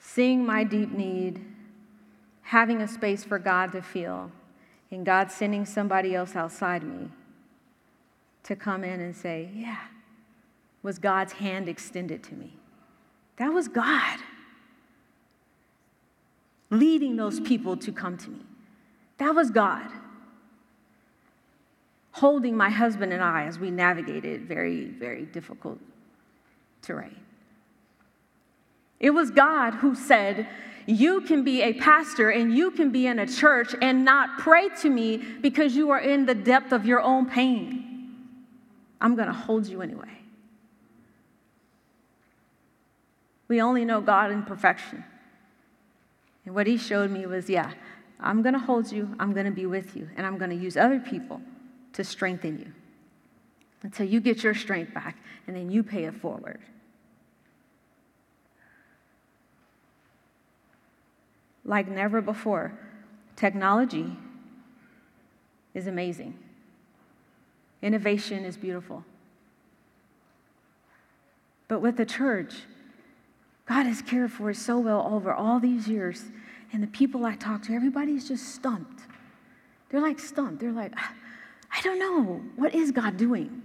Seeing 0.00 0.44
my 0.44 0.64
deep 0.64 0.90
need 0.90 1.44
having 2.50 2.82
a 2.82 2.88
space 2.88 3.22
for 3.22 3.38
God 3.38 3.70
to 3.70 3.80
feel, 3.80 4.28
and 4.90 5.06
God 5.06 5.30
sending 5.30 5.64
somebody 5.64 6.16
else 6.16 6.34
outside 6.34 6.82
me 6.82 7.08
to 8.42 8.56
come 8.56 8.82
in 8.82 8.98
and 8.98 9.14
say, 9.14 9.48
Yeah, 9.54 9.78
was 10.82 10.98
God's 10.98 11.34
hand 11.34 11.68
extended 11.68 12.24
to 12.24 12.34
me. 12.34 12.52
That 13.36 13.52
was 13.52 13.68
God 13.68 14.18
leading 16.70 17.14
those 17.14 17.38
people 17.38 17.76
to 17.76 17.92
come 17.92 18.16
to 18.18 18.30
me. 18.30 18.44
That 19.18 19.32
was 19.32 19.52
God 19.52 19.88
holding 22.10 22.56
my 22.56 22.68
husband 22.68 23.12
and 23.12 23.22
I 23.22 23.44
as 23.44 23.60
we 23.60 23.70
navigated 23.70 24.42
very, 24.42 24.86
very 24.86 25.24
difficult 25.24 25.78
terrain. 26.82 27.16
It 29.00 29.10
was 29.10 29.30
God 29.30 29.74
who 29.74 29.94
said, 29.94 30.46
You 30.86 31.22
can 31.22 31.42
be 31.42 31.62
a 31.62 31.72
pastor 31.72 32.30
and 32.30 32.54
you 32.54 32.70
can 32.70 32.92
be 32.92 33.06
in 33.06 33.18
a 33.18 33.26
church 33.26 33.74
and 33.80 34.04
not 34.04 34.38
pray 34.38 34.68
to 34.82 34.90
me 34.90 35.16
because 35.16 35.74
you 35.74 35.90
are 35.90 35.98
in 35.98 36.26
the 36.26 36.34
depth 36.34 36.72
of 36.72 36.84
your 36.84 37.00
own 37.00 37.26
pain. 37.26 37.86
I'm 39.00 39.16
going 39.16 39.28
to 39.28 39.34
hold 39.34 39.66
you 39.66 39.80
anyway. 39.80 40.18
We 43.48 43.62
only 43.62 43.84
know 43.84 44.00
God 44.00 44.30
in 44.30 44.42
perfection. 44.44 45.02
And 46.44 46.54
what 46.54 46.66
he 46.66 46.76
showed 46.76 47.10
me 47.10 47.26
was 47.26 47.48
yeah, 47.48 47.72
I'm 48.20 48.42
going 48.42 48.52
to 48.52 48.60
hold 48.60 48.92
you, 48.92 49.14
I'm 49.18 49.32
going 49.32 49.46
to 49.46 49.52
be 49.52 49.66
with 49.66 49.96
you, 49.96 50.08
and 50.16 50.26
I'm 50.26 50.36
going 50.36 50.50
to 50.50 50.56
use 50.56 50.76
other 50.76 51.00
people 51.00 51.40
to 51.94 52.04
strengthen 52.04 52.58
you 52.58 52.72
until 53.82 54.06
you 54.06 54.20
get 54.20 54.44
your 54.44 54.54
strength 54.54 54.92
back 54.92 55.16
and 55.46 55.56
then 55.56 55.70
you 55.70 55.82
pay 55.82 56.04
it 56.04 56.14
forward. 56.14 56.60
Like 61.70 61.86
never 61.86 62.20
before, 62.20 62.76
technology 63.36 64.16
is 65.72 65.86
amazing. 65.86 66.36
Innovation 67.80 68.44
is 68.44 68.56
beautiful. 68.56 69.04
But 71.68 71.80
with 71.80 71.96
the 71.96 72.04
church, 72.04 72.54
God 73.66 73.84
has 73.86 74.02
cared 74.02 74.32
for 74.32 74.50
us 74.50 74.58
so 74.58 74.80
well 74.80 75.08
over 75.12 75.32
all 75.32 75.60
these 75.60 75.86
years. 75.86 76.24
And 76.72 76.82
the 76.82 76.88
people 76.88 77.24
I 77.24 77.36
talk 77.36 77.62
to, 77.62 77.72
everybody's 77.72 78.26
just 78.26 78.52
stumped. 78.52 79.02
They're 79.90 80.00
like 80.00 80.18
stumped. 80.18 80.60
They're 80.60 80.72
like, 80.72 80.92
ah, 80.96 81.12
I 81.72 81.80
don't 81.82 82.00
know. 82.00 82.40
What 82.56 82.74
is 82.74 82.90
God 82.90 83.16
doing? 83.16 83.62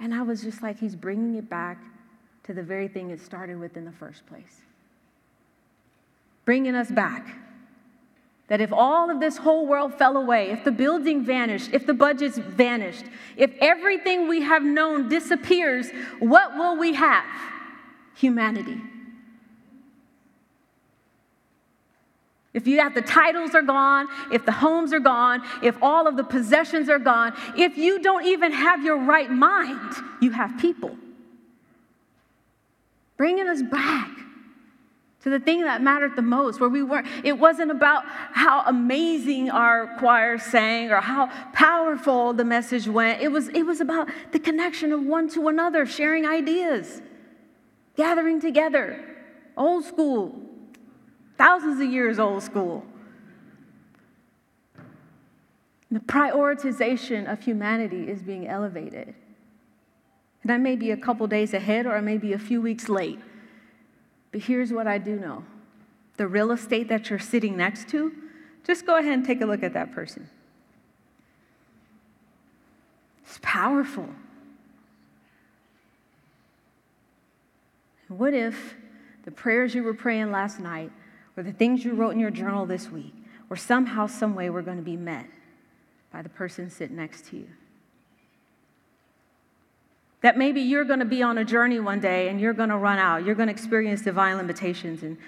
And 0.00 0.12
I 0.12 0.22
was 0.22 0.42
just 0.42 0.64
like, 0.64 0.80
He's 0.80 0.96
bringing 0.96 1.36
it 1.36 1.48
back 1.48 1.78
to 2.42 2.52
the 2.52 2.62
very 2.62 2.88
thing 2.88 3.10
it 3.10 3.20
started 3.20 3.60
with 3.60 3.76
in 3.76 3.84
the 3.84 3.92
first 3.92 4.26
place. 4.26 4.63
Bringing 6.44 6.74
us 6.74 6.90
back. 6.90 7.38
That 8.48 8.60
if 8.60 8.72
all 8.72 9.10
of 9.10 9.20
this 9.20 9.38
whole 9.38 9.66
world 9.66 9.94
fell 9.94 10.16
away, 10.18 10.50
if 10.50 10.64
the 10.64 10.70
building 10.70 11.24
vanished, 11.24 11.70
if 11.72 11.86
the 11.86 11.94
budgets 11.94 12.36
vanished, 12.36 13.04
if 13.36 13.54
everything 13.60 14.28
we 14.28 14.42
have 14.42 14.62
known 14.62 15.08
disappears, 15.08 15.90
what 16.18 16.54
will 16.56 16.76
we 16.76 16.92
have? 16.92 17.24
Humanity. 18.16 18.80
If 22.52 22.68
you 22.68 22.80
have 22.80 22.94
the 22.94 23.02
titles 23.02 23.54
are 23.54 23.62
gone, 23.62 24.06
if 24.30 24.46
the 24.46 24.52
homes 24.52 24.92
are 24.92 25.00
gone, 25.00 25.42
if 25.62 25.76
all 25.82 26.06
of 26.06 26.16
the 26.16 26.22
possessions 26.22 26.88
are 26.88 27.00
gone, 27.00 27.34
if 27.56 27.76
you 27.76 28.00
don't 28.00 28.26
even 28.26 28.52
have 28.52 28.84
your 28.84 28.98
right 28.98 29.30
mind, 29.30 29.96
you 30.20 30.30
have 30.30 30.56
people. 30.58 30.96
Bringing 33.16 33.48
us 33.48 33.62
back 33.62 34.10
to 35.24 35.30
the 35.30 35.40
thing 35.40 35.62
that 35.62 35.80
mattered 35.80 36.16
the 36.16 36.22
most, 36.22 36.60
where 36.60 36.68
we 36.68 36.82
weren't, 36.82 37.06
it 37.24 37.38
wasn't 37.38 37.70
about 37.70 38.02
how 38.04 38.62
amazing 38.66 39.50
our 39.50 39.96
choir 39.98 40.36
sang 40.36 40.90
or 40.90 41.00
how 41.00 41.30
powerful 41.54 42.34
the 42.34 42.44
message 42.44 42.86
went. 42.86 43.22
It 43.22 43.32
was, 43.32 43.48
it 43.48 43.62
was 43.62 43.80
about 43.80 44.10
the 44.32 44.38
connection 44.38 44.92
of 44.92 45.02
one 45.02 45.30
to 45.30 45.48
another, 45.48 45.86
sharing 45.86 46.26
ideas, 46.26 47.00
gathering 47.96 48.38
together, 48.38 49.02
old 49.56 49.86
school, 49.86 50.38
thousands 51.38 51.80
of 51.80 51.90
years 51.90 52.18
old 52.18 52.42
school. 52.42 52.84
The 55.90 56.00
prioritization 56.00 57.32
of 57.32 57.42
humanity 57.42 58.10
is 58.10 58.22
being 58.22 58.46
elevated. 58.46 59.14
And 60.42 60.52
I 60.52 60.58
may 60.58 60.76
be 60.76 60.90
a 60.90 60.98
couple 60.98 61.26
days 61.28 61.54
ahead 61.54 61.86
or 61.86 61.96
I 61.96 62.02
may 62.02 62.18
be 62.18 62.34
a 62.34 62.38
few 62.38 62.60
weeks 62.60 62.90
late. 62.90 63.20
But 64.34 64.42
here's 64.42 64.72
what 64.72 64.88
I 64.88 64.98
do 64.98 65.14
know 65.14 65.44
the 66.16 66.26
real 66.26 66.50
estate 66.50 66.88
that 66.88 67.08
you're 67.08 67.20
sitting 67.20 67.56
next 67.56 67.88
to, 67.90 68.12
just 68.66 68.84
go 68.84 68.98
ahead 68.98 69.12
and 69.12 69.24
take 69.24 69.40
a 69.40 69.46
look 69.46 69.62
at 69.62 69.74
that 69.74 69.92
person. 69.92 70.28
It's 73.24 73.38
powerful. 73.42 74.08
What 78.08 78.34
if 78.34 78.74
the 79.24 79.30
prayers 79.30 79.72
you 79.72 79.84
were 79.84 79.94
praying 79.94 80.32
last 80.32 80.58
night 80.58 80.90
or 81.36 81.44
the 81.44 81.52
things 81.52 81.84
you 81.84 81.94
wrote 81.94 82.10
in 82.10 82.18
your 82.18 82.32
journal 82.32 82.66
this 82.66 82.90
week, 82.90 83.14
or 83.50 83.56
somehow, 83.56 84.08
some 84.08 84.34
way, 84.34 84.50
we're 84.50 84.62
going 84.62 84.78
to 84.78 84.82
be 84.82 84.96
met 84.96 85.26
by 86.12 86.22
the 86.22 86.28
person 86.28 86.68
sitting 86.70 86.96
next 86.96 87.26
to 87.26 87.36
you. 87.36 87.46
That 90.24 90.38
maybe 90.38 90.62
you're 90.62 90.84
going 90.84 91.00
to 91.00 91.04
be 91.04 91.22
on 91.22 91.36
a 91.36 91.44
journey 91.44 91.80
one 91.80 92.00
day 92.00 92.30
and 92.30 92.40
you're 92.40 92.54
going 92.54 92.70
to 92.70 92.78
run 92.78 92.98
out. 92.98 93.26
You're 93.26 93.34
going 93.34 93.48
to 93.48 93.52
experience 93.52 94.00
divine 94.00 94.38
limitations. 94.38 95.02
And 95.02 95.18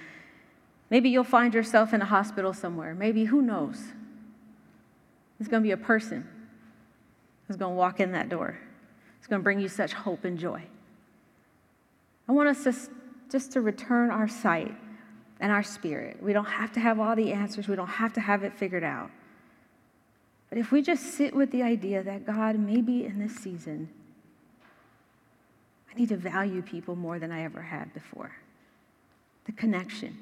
maybe 0.89 1.11
you'll 1.11 1.23
find 1.23 1.53
yourself 1.53 1.93
in 1.93 2.01
a 2.01 2.07
hospital 2.07 2.55
somewhere. 2.55 2.95
Maybe, 2.95 3.27
who 3.27 3.43
knows? 3.43 3.79
There's 5.39 5.49
going 5.49 5.63
to 5.63 5.67
be 5.67 5.73
a 5.73 5.77
person 5.77 6.27
who's 7.47 7.59
going 7.59 7.73
to 7.73 7.77
walk 7.77 8.01
in 8.01 8.13
that 8.13 8.31
door. 8.31 8.59
It's 9.19 9.27
going 9.27 9.39
to 9.39 9.45
bring 9.45 9.61
you 9.61 9.69
such 9.69 9.93
hope 9.93 10.25
and 10.25 10.39
joy. 10.39 10.63
I 12.27 12.33
want 12.33 12.49
us 12.49 12.65
to, 12.65 12.75
just 13.31 13.53
to 13.53 13.61
return 13.61 14.11
our 14.11 14.29
sight 14.29 14.75
and 15.41 15.53
our 15.53 15.63
spirit. 15.63 16.23
We 16.23 16.33
don't 16.33 16.47
have 16.47 16.73
to 16.73 16.81
have 16.81 16.99
all 16.99 17.15
the 17.15 17.35
answers, 17.35 17.69
we 17.69 17.77
don't 17.77 17.87
have 17.87 18.15
to 18.15 18.21
have 18.23 18.45
it 18.45 18.55
figured 18.55 18.83
out. 18.83 19.11
But 20.49 20.57
if 20.57 20.73
we 20.73 20.81
just 20.81 21.05
sit 21.19 21.35
with 21.35 21.51
the 21.51 21.63
idea 21.63 22.03
that 22.03 22.25
God, 22.25 22.59
maybe 22.59 23.05
in 23.05 23.19
this 23.19 23.37
season, 23.37 23.91
Need 25.97 26.11
to 26.11 26.17
value 26.17 26.63
people 26.63 26.95
more 26.95 27.19
than 27.19 27.33
I 27.33 27.43
ever 27.43 27.63
had 27.63 27.93
before. 27.95 28.33
The 29.47 29.53
connection, 29.53 30.19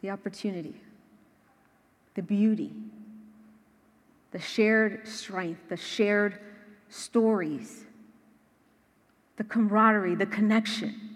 the 0.00 0.10
opportunity, 0.10 0.74
the 2.14 2.22
beauty, 2.22 2.72
the 4.30 4.40
shared 4.40 5.06
strength, 5.08 5.68
the 5.68 5.76
shared 5.76 6.38
stories, 6.88 7.84
the 9.36 9.44
camaraderie, 9.44 10.14
the 10.14 10.26
connection. 10.26 11.10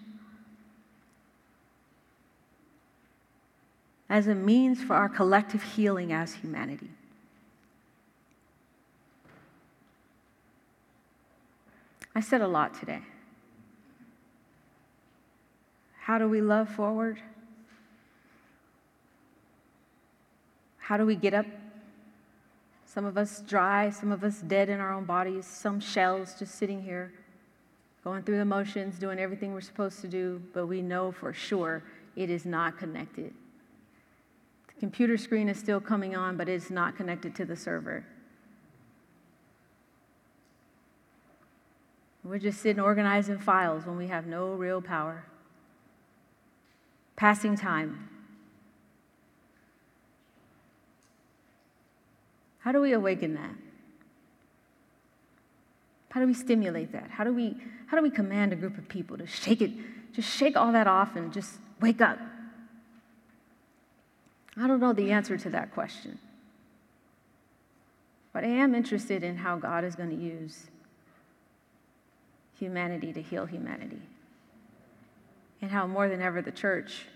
as 4.09 4.27
a 4.27 4.35
means 4.35 4.81
for 4.81 4.95
our 4.95 5.09
collective 5.09 5.61
healing 5.61 6.13
as 6.13 6.35
humanity. 6.35 6.89
I 12.13 12.21
said 12.21 12.41
a 12.41 12.47
lot 12.47 12.73
today. 12.79 13.01
How 16.05 16.19
do 16.19 16.29
we 16.29 16.39
love 16.39 16.69
forward? 16.69 17.19
How 20.77 20.97
do 20.97 21.05
we 21.07 21.15
get 21.15 21.33
up? 21.33 21.47
Some 22.85 23.05
of 23.05 23.17
us 23.17 23.41
dry, 23.41 23.89
some 23.89 24.11
of 24.11 24.23
us 24.23 24.41
dead 24.41 24.69
in 24.69 24.79
our 24.79 24.93
own 24.93 25.05
bodies, 25.05 25.47
some 25.47 25.79
shells 25.79 26.37
just 26.37 26.53
sitting 26.59 26.83
here, 26.83 27.11
going 28.03 28.21
through 28.21 28.37
the 28.37 28.45
motions, 28.45 28.99
doing 28.99 29.17
everything 29.17 29.51
we're 29.51 29.61
supposed 29.61 29.99
to 30.01 30.07
do, 30.07 30.39
but 30.53 30.67
we 30.67 30.79
know 30.79 31.11
for 31.11 31.33
sure 31.33 31.81
it 32.15 32.29
is 32.29 32.45
not 32.45 32.77
connected 32.77 33.33
The 34.67 34.79
computer 34.79 35.17
screen 35.17 35.49
is 35.49 35.57
still 35.57 35.81
coming 35.81 36.15
on, 36.15 36.37
but 36.37 36.47
it's 36.47 36.69
not 36.69 36.95
connected 36.95 37.33
to 37.37 37.45
the 37.45 37.55
server. 37.55 38.05
We're 42.23 42.37
just 42.37 42.61
sitting 42.61 42.79
organizing 42.79 43.39
files 43.39 43.87
when 43.87 43.97
we 43.97 44.05
have 44.05 44.27
no 44.27 44.53
real 44.53 44.83
power. 44.83 45.25
Passing 47.15 47.55
time. 47.55 48.09
How 52.59 52.71
do 52.71 52.81
we 52.81 52.93
awaken 52.93 53.35
that? 53.35 53.55
How 56.09 56.21
do 56.21 56.27
we 56.27 56.33
stimulate 56.33 56.91
that? 56.93 57.11
How 57.11 57.23
do 57.23 57.33
we, 57.33 57.57
how 57.87 57.97
do 57.97 58.03
we 58.03 58.09
command 58.09 58.53
a 58.53 58.55
group 58.55 58.77
of 58.77 58.87
people 58.87 59.17
to 59.17 59.27
shake 59.27 59.61
it, 59.61 59.71
just 60.13 60.29
shake 60.29 60.55
all 60.55 60.71
that 60.71 60.87
off 60.87 61.15
and 61.15 61.31
just 61.31 61.59
wake 61.81 62.01
up? 62.01 62.17
I 64.57 64.67
don't 64.67 64.79
know 64.79 64.93
the 64.93 65.11
answer 65.11 65.37
to 65.37 65.49
that 65.49 65.73
question. 65.73 66.17
But 68.31 68.43
I 68.43 68.47
am 68.47 68.73
interested 68.73 69.23
in 69.23 69.37
how 69.37 69.57
God 69.57 69.83
is 69.83 69.95
going 69.95 70.09
to 70.09 70.15
use 70.15 70.67
humanity 72.57 73.13
to 73.13 73.21
heal 73.21 73.45
humanity. 73.45 74.01
And 75.65 75.71
how 75.71 75.87
more 75.87 76.07
than 76.07 76.21
ever 76.21 76.43
the 76.43 76.51
church 76.51 77.07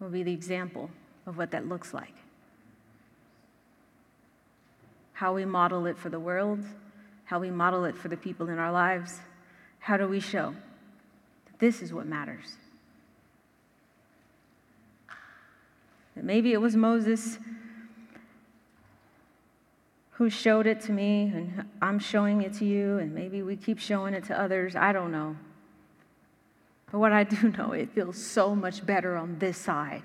will 0.00 0.08
be 0.08 0.22
the 0.22 0.32
example 0.32 0.88
of 1.26 1.36
what 1.36 1.50
that 1.50 1.68
looks 1.68 1.92
like. 1.92 2.14
How 5.12 5.34
we 5.34 5.44
model 5.44 5.84
it 5.84 5.98
for 5.98 6.08
the 6.08 6.18
world, 6.18 6.60
how 7.26 7.38
we 7.38 7.50
model 7.50 7.84
it 7.84 7.98
for 7.98 8.08
the 8.08 8.16
people 8.16 8.48
in 8.48 8.58
our 8.58 8.72
lives. 8.72 9.20
How 9.78 9.98
do 9.98 10.08
we 10.08 10.20
show 10.20 10.54
that 11.44 11.58
this 11.58 11.82
is 11.82 11.92
what 11.92 12.06
matters? 12.06 12.56
Maybe 16.16 16.54
it 16.54 16.62
was 16.62 16.74
Moses 16.74 17.38
who 20.12 20.30
showed 20.30 20.66
it 20.66 20.80
to 20.80 20.92
me, 20.92 21.30
and 21.34 21.68
I'm 21.82 21.98
showing 21.98 22.40
it 22.40 22.54
to 22.54 22.64
you, 22.64 22.96
and 22.96 23.14
maybe 23.14 23.42
we 23.42 23.54
keep 23.54 23.78
showing 23.78 24.14
it 24.14 24.24
to 24.28 24.40
others. 24.40 24.74
I 24.74 24.94
don't 24.94 25.12
know. 25.12 25.36
But 26.94 27.00
what 27.00 27.12
I 27.12 27.24
do 27.24 27.48
know, 27.58 27.72
it 27.72 27.90
feels 27.90 28.16
so 28.16 28.54
much 28.54 28.86
better 28.86 29.16
on 29.16 29.40
this 29.40 29.58
side. 29.58 30.04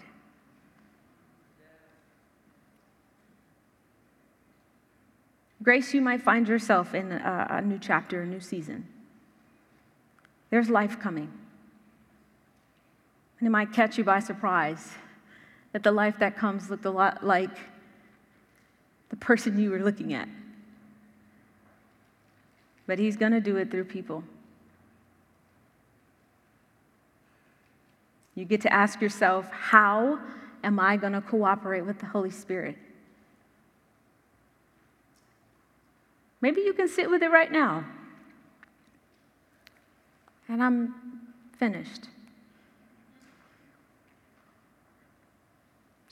Grace, 5.61 5.93
you 5.93 6.01
might 6.01 6.23
find 6.23 6.47
yourself 6.47 6.95
in 6.95 7.11
a, 7.11 7.47
a 7.51 7.61
new 7.61 7.77
chapter, 7.77 8.23
a 8.23 8.25
new 8.25 8.39
season. 8.39 8.87
There's 10.49 10.67
life 10.67 10.99
coming. 10.99 11.31
And 13.39 13.45
it 13.45 13.51
might 13.51 13.71
catch 13.71 13.99
you 13.99 14.03
by 14.03 14.17
surprise 14.19 14.93
that 15.73 15.83
the 15.83 15.91
life 15.91 16.17
that 16.17 16.37
comes 16.37 16.71
looked 16.71 16.85
a 16.85 16.89
lot 16.89 17.23
like 17.23 17.55
the 19.09 19.15
person 19.15 19.59
you 19.59 19.69
were 19.69 19.77
looking 19.77 20.11
at. 20.15 20.27
But 22.87 22.97
He's 22.97 23.15
going 23.15 23.33
to 23.33 23.41
do 23.41 23.57
it 23.57 23.69
through 23.69 23.85
people. 23.85 24.23
You 28.39 28.45
get 28.45 28.61
to 28.61 28.71
ask 28.71 29.01
yourself, 29.01 29.49
how 29.51 30.17
am 30.63 30.79
I 30.79 30.95
going 30.95 31.11
to 31.11 31.19
cooperate 31.19 31.81
with 31.81 31.99
the 31.99 32.05
Holy 32.05 32.31
Spirit? 32.31 32.77
Maybe 36.39 36.61
you 36.61 36.71
can 36.71 36.87
sit 36.87 37.09
with 37.09 37.21
it 37.21 37.31
right 37.31 37.51
now. 37.51 37.83
And 40.47 40.63
I'm 40.63 40.95
finished. 41.57 42.07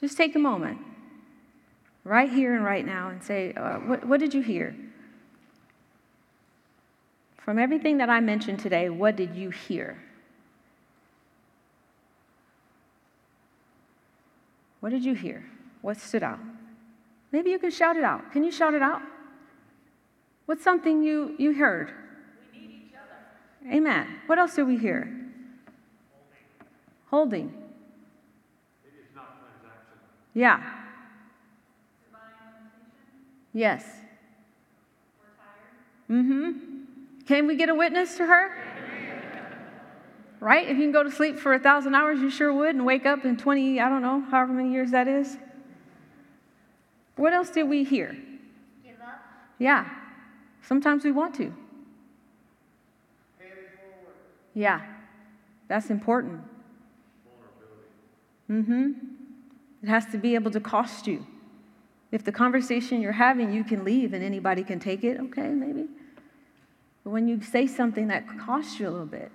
Just 0.02 0.18
take 0.18 0.36
a 0.36 0.40
moment, 0.40 0.80
right 2.04 2.30
here 2.30 2.56
and 2.56 2.66
right 2.66 2.86
now, 2.86 3.08
and 3.08 3.24
say, 3.24 3.54
uh, 3.54 3.78
what, 3.78 4.06
what 4.06 4.20
did 4.20 4.34
you 4.34 4.42
hear? 4.42 4.76
From 7.38 7.58
everything 7.58 8.00
that 8.00 8.10
I 8.10 8.20
mentioned 8.20 8.60
today, 8.60 8.90
what 8.90 9.16
did 9.16 9.34
you 9.34 9.50
hear? 9.50 9.98
What 14.88 14.92
did 14.92 15.04
you 15.04 15.16
hear? 15.16 15.44
What 15.82 16.00
stood 16.00 16.24
out? 16.24 16.40
Maybe 17.34 17.50
you 17.50 17.60
can 17.60 17.72
shout 17.72 17.98
it 17.98 18.06
out. 18.06 18.32
Can 18.32 18.46
you 18.46 18.52
shout 18.54 18.74
it 18.74 18.82
out? 18.82 19.02
What's 20.46 20.64
something 20.64 21.04
you, 21.04 21.36
you 21.38 21.54
heard? 21.54 21.92
We 22.54 22.62
need 22.62 22.84
each 22.88 22.94
other. 22.94 23.76
Amen. 23.76 24.08
What 24.28 24.40
else 24.40 24.56
do 24.56 24.66
we 24.66 24.78
hear? 24.78 25.14
Holding. 27.10 27.50
Holding. 27.50 27.54
It 28.86 28.94
is 28.98 29.14
not 29.14 29.42
transactional. 29.42 30.00
Yeah. 30.34 30.64
Yes. 33.54 33.84
Mm-hmm. 36.10 36.52
Can 37.28 37.46
we 37.46 37.58
get 37.58 37.68
a 37.68 37.76
witness 37.76 38.16
to 38.16 38.26
her? 38.26 38.56
Right? 40.40 40.68
If 40.68 40.78
you 40.78 40.84
can 40.84 40.92
go 40.92 41.04
to 41.04 41.12
sleep 41.12 41.40
for 41.40 41.54
a 41.54 41.60
thousand 41.60 41.96
hours, 41.96 42.20
you 42.20 42.30
sure 42.30 42.54
would, 42.54 42.76
and 42.76 42.86
wake 42.86 43.06
up 43.06 43.26
in 43.26 43.38
20, 43.38 43.80
I 43.80 43.90
don't 43.90 44.02
know, 44.02 44.22
however 44.30 44.54
many 44.54 44.72
years 44.72 44.92
that 44.92 45.08
is. 45.08 45.38
What 47.16 47.34
else 47.34 47.50
did 47.50 47.64
we 47.64 47.84
hear? 47.84 48.16
Give 48.86 49.00
up. 49.02 49.20
Yeah. 49.58 49.90
Sometimes 50.62 51.04
we 51.04 51.12
want 51.12 51.34
to. 51.36 51.54
Yeah, 54.58 54.82
that's 55.68 55.92
important. 55.92 56.42
Mm-hmm. 58.50 58.92
It 59.84 59.88
has 59.88 60.08
to 60.08 60.18
be 60.18 60.34
able 60.34 60.50
to 60.50 60.60
cost 60.60 61.06
you. 61.06 61.28
If 62.12 62.24
the 62.24 62.32
conversation 62.32 63.00
you're 63.00 63.12
having, 63.12 63.54
you 63.54 63.64
can 63.64 63.84
leave 63.84 64.14
and 64.14 64.24
anybody 64.24 64.64
can 64.64 64.80
take 64.80 65.04
it, 65.04 65.20
okay, 65.20 65.50
maybe. 65.50 65.88
But 67.04 67.12
when 67.12 67.28
you 67.28 67.40
say 67.40 67.68
something 67.68 68.08
that 68.08 68.26
costs 68.40 68.80
you 68.80 68.88
a 68.88 68.90
little 68.90 69.06
bit, 69.06 69.32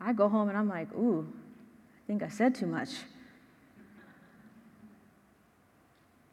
I 0.00 0.12
go 0.12 0.28
home 0.28 0.48
and 0.48 0.56
I'm 0.56 0.68
like, 0.68 0.92
ooh, 0.94 1.26
I 1.26 2.00
think 2.06 2.22
I 2.22 2.28
said 2.28 2.54
too 2.54 2.66
much. 2.66 2.90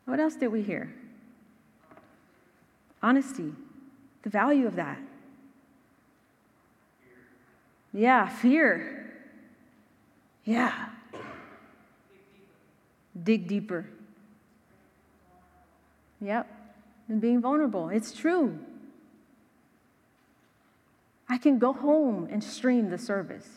What 0.06 0.20
else 0.20 0.36
did 0.36 0.50
we 0.50 0.62
hear? 0.62 0.94
Honesty, 3.02 3.54
the 4.22 4.30
value 4.30 4.68
of 4.68 4.76
that. 4.76 4.98
Fear. 7.92 8.02
Yeah, 8.02 8.28
fear. 8.28 9.14
Yeah. 10.46 10.90
Dig 13.22 13.48
deeper. 13.48 13.86
Yep. 16.22 16.50
And 17.10 17.22
being 17.22 17.42
vulnerable. 17.42 17.90
It's 17.90 18.14
true. 18.14 18.60
I 21.34 21.40
can 21.40 21.58
go 21.58 21.74
home 21.74 22.28
and 22.32 22.44
stream 22.44 22.92
the 22.92 22.98
service. 23.00 23.48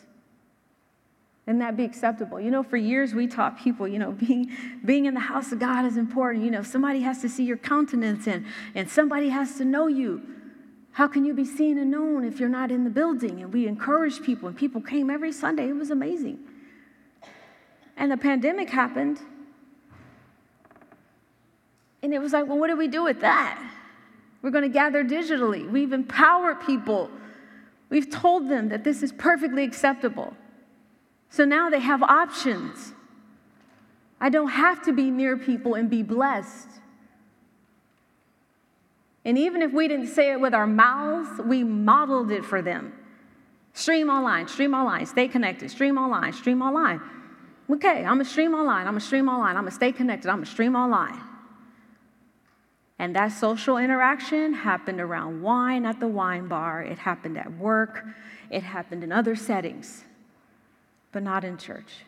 And 1.45 1.61
that 1.61 1.77
be 1.77 1.83
acceptable? 1.83 2.41
You 2.41 2.49
know 2.49 2.63
for 2.63 2.75
years 2.75 3.13
we 3.13 3.27
taught 3.27 3.59
people 3.59 3.87
you 3.87 3.99
know 3.99 4.11
being 4.27 4.51
being 4.83 5.05
in 5.05 5.13
the 5.13 5.19
house 5.19 5.51
of 5.51 5.59
god 5.59 5.85
is 5.85 5.95
important. 5.95 6.43
You 6.43 6.49
know 6.49 6.63
somebody 6.63 7.01
has 7.01 7.21
to 7.21 7.29
see 7.29 7.43
your 7.43 7.57
countenance 7.57 8.25
and 8.25 8.47
and 8.73 8.89
somebody 8.89 9.29
has 9.29 9.59
to 9.59 9.63
know 9.63 9.85
you. 9.85 10.23
How 10.93 11.07
can 11.07 11.23
you 11.23 11.35
be 11.35 11.45
seen 11.45 11.77
and 11.77 11.91
known 11.91 12.25
if 12.25 12.39
you're 12.39 12.49
not 12.49 12.71
in 12.71 12.83
the 12.83 12.89
building? 12.89 13.43
And 13.43 13.53
we 13.53 13.67
encouraged 13.67 14.23
people 14.23 14.47
and 14.47 14.57
people 14.57 14.81
came 14.81 15.11
every 15.11 15.31
sunday. 15.31 15.69
It 15.69 15.75
was 15.75 15.91
amazing. 15.91 16.39
And 17.95 18.11
the 18.11 18.17
pandemic 18.17 18.71
happened. 18.71 19.19
And 22.01 22.11
it 22.11 22.19
was 22.19 22.33
like 22.33 22.47
well 22.47 22.57
what 22.57 22.69
do 22.69 22.75
we 22.75 22.87
do 22.87 23.03
with 23.03 23.21
that? 23.21 23.61
We're 24.41 24.51
going 24.57 24.63
to 24.63 24.77
gather 24.83 25.03
digitally. 25.03 25.69
We've 25.69 25.93
empowered 25.93 26.61
people 26.61 27.11
we've 27.89 28.09
told 28.09 28.49
them 28.49 28.69
that 28.69 28.83
this 28.83 29.03
is 29.03 29.11
perfectly 29.11 29.63
acceptable 29.63 30.35
so 31.29 31.45
now 31.45 31.69
they 31.69 31.79
have 31.79 32.01
options. 32.03 32.93
I 34.19 34.29
don't 34.29 34.49
have 34.49 34.83
to 34.83 34.93
be 34.93 35.11
near 35.11 35.37
people 35.37 35.75
and 35.75 35.89
be 35.89 36.01
blessed. 36.01 36.67
And 39.25 39.37
even 39.37 39.61
if 39.61 39.73
we 39.73 39.87
didn't 39.87 40.07
say 40.07 40.31
it 40.31 40.39
with 40.39 40.53
our 40.53 40.67
mouths, 40.67 41.41
we 41.45 41.63
modeled 41.63 42.31
it 42.31 42.45
for 42.45 42.61
them. 42.61 42.93
Stream 43.73 44.09
online, 44.09 44.47
stream 44.47 44.73
online, 44.73 45.05
stay 45.05 45.27
connected, 45.27 45.69
stream 45.69 45.97
online, 45.97 46.33
stream 46.33 46.61
online. 46.61 47.01
Okay, 47.69 47.97
I'm 47.97 48.13
gonna 48.13 48.25
stream 48.25 48.55
online, 48.55 48.87
I'm 48.87 48.93
gonna 48.93 49.01
stream 49.01 49.27
online, 49.27 49.57
I'm 49.57 49.63
gonna 49.63 49.71
stay 49.71 49.91
connected, 49.91 50.29
I'm 50.29 50.37
gonna 50.37 50.45
stream 50.45 50.75
online. 50.75 51.21
And 52.99 53.15
that 53.15 53.31
social 53.31 53.77
interaction 53.77 54.53
happened 54.53 54.99
around 54.99 55.41
wine 55.41 55.85
at 55.85 55.99
the 55.99 56.07
wine 56.07 56.47
bar, 56.47 56.81
it 56.81 56.97
happened 56.97 57.37
at 57.37 57.57
work, 57.57 58.03
it 58.49 58.63
happened 58.63 59.03
in 59.03 59.11
other 59.11 59.35
settings 59.35 60.03
but 61.11 61.23
not 61.23 61.43
in 61.43 61.57
church. 61.57 62.05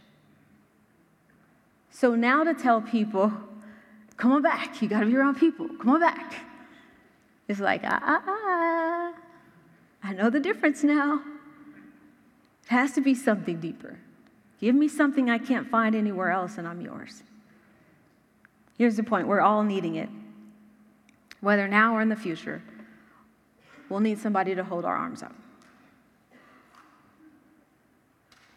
So 1.90 2.14
now 2.14 2.44
to 2.44 2.54
tell 2.54 2.80
people, 2.80 3.34
come 4.18 4.32
on 4.32 4.42
back, 4.44 4.82
you 4.82 4.88
gotta 4.88 5.08
be 5.08 5.16
around 5.16 5.36
people, 5.40 5.68
come 5.68 5.90
on 5.90 6.00
back. 6.00 6.36
It's 7.48 7.60
like, 7.60 7.82
ah, 7.84 8.00
ah, 8.04 8.24
ah, 8.28 9.14
I 10.04 10.14
know 10.14 10.30
the 10.30 10.40
difference 10.40 10.84
now. 10.84 11.24
It 12.66 12.70
has 12.70 12.92
to 12.92 13.02
be 13.02 13.16
something 13.16 13.60
deeper. 13.60 13.98
Give 14.60 14.76
me 14.76 14.88
something 14.88 15.30
I 15.30 15.40
can't 15.40 15.68
find 15.68 15.96
anywhere 15.96 16.30
else, 16.30 16.60
and 16.60 16.68
I'm 16.68 16.82
yours. 16.82 17.24
Here's 18.78 18.96
the 18.96 19.04
point 19.04 19.28
we're 19.28 19.42
all 19.42 19.64
needing 19.64 19.96
it. 19.96 20.10
Whether 21.42 21.68
now 21.68 21.96
or 21.96 22.02
in 22.02 22.10
the 22.10 22.16
future, 22.16 22.62
we'll 23.90 24.00
need 24.00 24.20
somebody 24.20 24.56
to 24.56 24.64
hold 24.64 24.86
our 24.86 24.96
arms 24.96 25.24
up. 25.24 25.36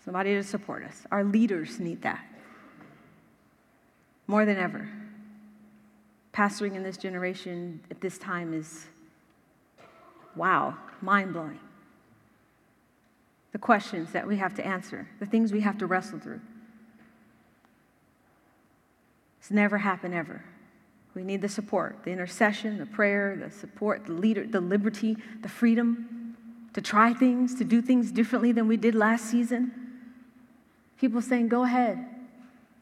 somebody 0.05 0.35
to 0.35 0.43
support 0.43 0.85
us. 0.85 1.05
Our 1.11 1.25
leaders 1.25 1.79
need 1.79 2.03
that 2.03 2.25
more 4.27 4.45
than 4.45 4.57
ever. 4.57 4.89
Pastoring 6.33 6.75
in 6.75 6.83
this 6.83 6.97
generation 6.97 7.81
at 7.91 8.01
this 8.01 8.19
time 8.19 8.55
is 8.55 8.87
wow, 10.35 10.77
mind 11.01 11.33
blowing. 11.33 11.61
The 13.53 13.59
questions 13.59 14.13
that 14.13 14.27
we 14.27 14.39
have 14.39 14.55
to 14.55 14.67
answer, 14.67 15.07
the 15.21 15.27
things 15.27 15.53
we 15.53 15.61
have 15.61 15.77
to 15.79 15.87
wrestle 15.87 16.19
through. 16.19 16.41
It's 19.41 19.51
never 19.51 19.79
happened 19.79 20.15
ever. 20.15 20.43
We 21.15 21.23
need 21.23 21.43
the 21.43 21.49
support, 21.49 21.99
the 22.05 22.11
intercession, 22.11 22.79
the 22.79 22.87
prayer, 22.87 23.37
the 23.37 23.51
support, 23.51 24.07
the 24.07 24.13
leader, 24.13 24.47
the 24.47 24.61
liberty, 24.61 25.17
the 25.43 25.49
freedom 25.49 26.37
to 26.73 26.81
try 26.81 27.13
things, 27.13 27.55
to 27.57 27.65
do 27.65 27.83
things 27.83 28.11
differently 28.11 28.53
than 28.53 28.67
we 28.67 28.77
did 28.77 28.95
last 28.95 29.27
season. 29.27 29.73
People 30.99 31.21
saying, 31.21 31.49
Go 31.49 31.65
ahead. 31.65 32.07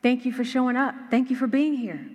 Thank 0.02 0.24
you 0.24 0.32
for 0.32 0.44
showing 0.44 0.76
up. 0.76 0.94
Thank 1.10 1.28
you 1.28 1.36
for 1.36 1.46
being 1.46 1.74
here. 1.74 2.06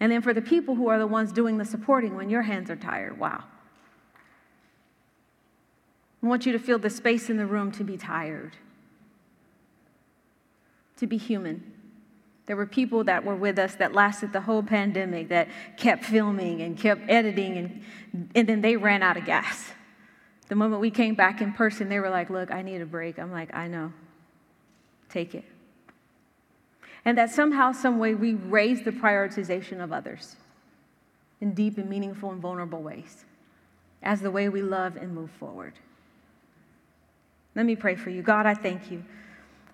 And 0.00 0.10
then 0.10 0.22
for 0.22 0.34
the 0.34 0.42
people 0.42 0.74
who 0.74 0.88
are 0.88 0.98
the 0.98 1.06
ones 1.06 1.32
doing 1.32 1.58
the 1.58 1.64
supporting 1.64 2.16
when 2.16 2.28
your 2.28 2.42
hands 2.42 2.70
are 2.70 2.76
tired, 2.76 3.18
wow. 3.18 3.44
I 6.22 6.26
want 6.26 6.46
you 6.46 6.52
to 6.52 6.58
feel 6.58 6.78
the 6.78 6.90
space 6.90 7.28
in 7.28 7.36
the 7.36 7.46
room 7.46 7.70
to 7.72 7.84
be 7.84 7.96
tired, 7.96 8.56
to 10.96 11.06
be 11.06 11.18
human. 11.18 11.73
There 12.46 12.56
were 12.56 12.66
people 12.66 13.04
that 13.04 13.24
were 13.24 13.36
with 13.36 13.58
us 13.58 13.74
that 13.76 13.94
lasted 13.94 14.32
the 14.32 14.42
whole 14.42 14.62
pandemic, 14.62 15.28
that 15.30 15.48
kept 15.76 16.04
filming 16.04 16.60
and 16.60 16.78
kept 16.78 17.08
editing, 17.08 17.56
and, 17.56 18.30
and 18.34 18.48
then 18.48 18.60
they 18.60 18.76
ran 18.76 19.02
out 19.02 19.16
of 19.16 19.24
gas. 19.24 19.72
The 20.48 20.54
moment 20.54 20.82
we 20.82 20.90
came 20.90 21.14
back 21.14 21.40
in 21.40 21.52
person, 21.52 21.88
they 21.88 21.98
were 21.98 22.10
like, 22.10 22.28
Look, 22.28 22.50
I 22.50 22.62
need 22.62 22.80
a 22.80 22.86
break. 22.86 23.18
I'm 23.18 23.32
like, 23.32 23.54
I 23.54 23.66
know. 23.66 23.92
Take 25.08 25.34
it. 25.34 25.44
And 27.04 27.16
that 27.18 27.30
somehow, 27.30 27.72
some 27.72 27.98
way, 27.98 28.14
we 28.14 28.34
raise 28.34 28.82
the 28.82 28.90
prioritization 28.90 29.82
of 29.82 29.92
others 29.92 30.36
in 31.40 31.54
deep 31.54 31.78
and 31.78 31.88
meaningful 31.88 32.30
and 32.30 32.40
vulnerable 32.40 32.82
ways 32.82 33.24
as 34.02 34.20
the 34.20 34.30
way 34.30 34.48
we 34.48 34.62
love 34.62 34.96
and 34.96 35.14
move 35.14 35.30
forward. 35.30 35.74
Let 37.54 37.66
me 37.66 37.76
pray 37.76 37.94
for 37.94 38.10
you. 38.10 38.22
God, 38.22 38.46
I 38.46 38.54
thank 38.54 38.90
you 38.90 39.04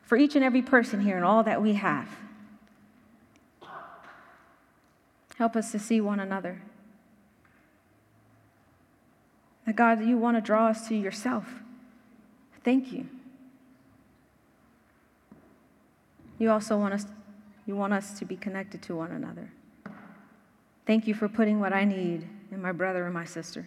for 0.02 0.16
each 0.16 0.34
and 0.34 0.44
every 0.44 0.62
person 0.62 1.00
here 1.00 1.16
and 1.16 1.24
all 1.24 1.42
that 1.44 1.62
we 1.62 1.74
have. 1.74 2.08
Help 5.40 5.56
us 5.56 5.72
to 5.72 5.78
see 5.78 6.02
one 6.02 6.20
another. 6.20 6.60
That 9.64 9.74
God, 9.74 10.04
you 10.04 10.18
want 10.18 10.36
to 10.36 10.42
draw 10.42 10.66
us 10.66 10.86
to 10.88 10.94
yourself. 10.94 11.46
Thank 12.62 12.92
you. 12.92 13.06
You 16.38 16.50
also 16.50 16.76
want 16.76 16.92
us, 16.92 17.06
you 17.64 17.74
want 17.74 17.94
us 17.94 18.18
to 18.18 18.26
be 18.26 18.36
connected 18.36 18.82
to 18.82 18.94
one 18.94 19.12
another. 19.12 19.50
Thank 20.84 21.06
you 21.06 21.14
for 21.14 21.26
putting 21.26 21.58
what 21.58 21.72
I 21.72 21.86
need 21.86 22.28
in 22.52 22.60
my 22.60 22.72
brother 22.72 23.06
and 23.06 23.14
my 23.14 23.24
sister. 23.24 23.66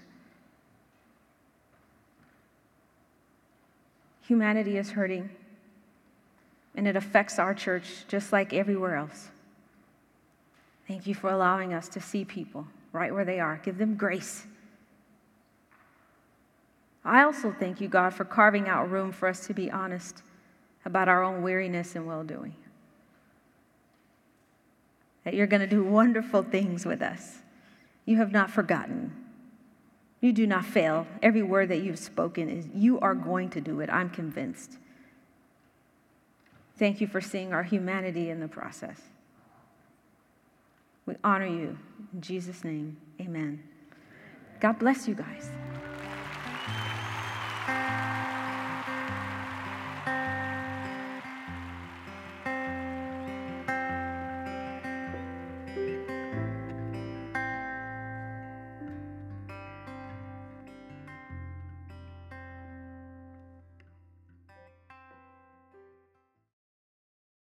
Humanity 4.28 4.78
is 4.78 4.92
hurting, 4.92 5.32
and 6.76 6.88
it 6.88 6.96
affects 6.96 7.40
our 7.40 7.56
church 7.56 8.06
just 8.08 8.32
like 8.32 8.54
everywhere 8.54 8.96
else. 8.96 9.30
Thank 10.88 11.08
you 11.08 11.16
for 11.16 11.30
allowing 11.30 11.74
us 11.74 11.88
to 11.90 12.02
see 12.02 12.26
people 12.26 12.68
right 12.92 13.14
where 13.14 13.26
they 13.26 13.40
are. 13.40 13.60
Give 13.64 13.78
them 13.78 13.96
grace. 13.96 14.46
I 17.06 17.24
also 17.24 17.54
thank 17.58 17.82
you, 17.82 17.88
God, 17.88 18.14
for 18.14 18.24
carving 18.24 18.68
out 18.68 18.90
room 18.90 19.12
for 19.12 19.28
us 19.28 19.46
to 19.48 19.54
be 19.54 19.70
honest 19.70 20.22
about 20.86 21.10
our 21.10 21.24
own 21.24 21.42
weariness 21.42 21.96
and 21.96 22.08
well 22.08 22.24
doing. 22.24 22.56
That 25.24 25.34
you're 25.34 25.48
going 25.48 25.62
to 25.62 25.68
do 25.68 25.84
wonderful 25.84 26.44
things 26.44 26.86
with 26.86 27.02
us. 27.02 27.40
You 28.06 28.18
have 28.18 28.32
not 28.32 28.52
forgotten. 28.52 29.12
You 30.20 30.34
do 30.34 30.46
not 30.48 30.66
fail. 30.66 31.08
Every 31.22 31.44
word 31.44 31.70
that 31.70 31.82
you've 31.82 32.00
spoken 32.00 32.50
is 32.50 32.68
you 32.74 33.00
are 33.00 33.16
going 33.16 33.50
to 33.52 33.62
do 33.62 33.80
it. 33.80 33.90
I'm 33.90 34.10
convinced. 34.10 34.78
Thank 36.78 37.02
you 37.02 37.08
for 37.08 37.22
seeing 37.22 37.54
our 37.54 37.64
humanity 37.64 38.30
in 38.30 38.40
the 38.40 38.48
process. 38.48 39.00
We 41.06 41.16
honor 41.24 41.48
you. 41.48 41.78
In 42.14 42.22
Jesus' 42.22 42.64
name, 42.64 42.98
amen. 43.20 43.62
God 44.60 44.80
bless 44.80 45.08
you 45.08 45.16
guys. 45.16 45.50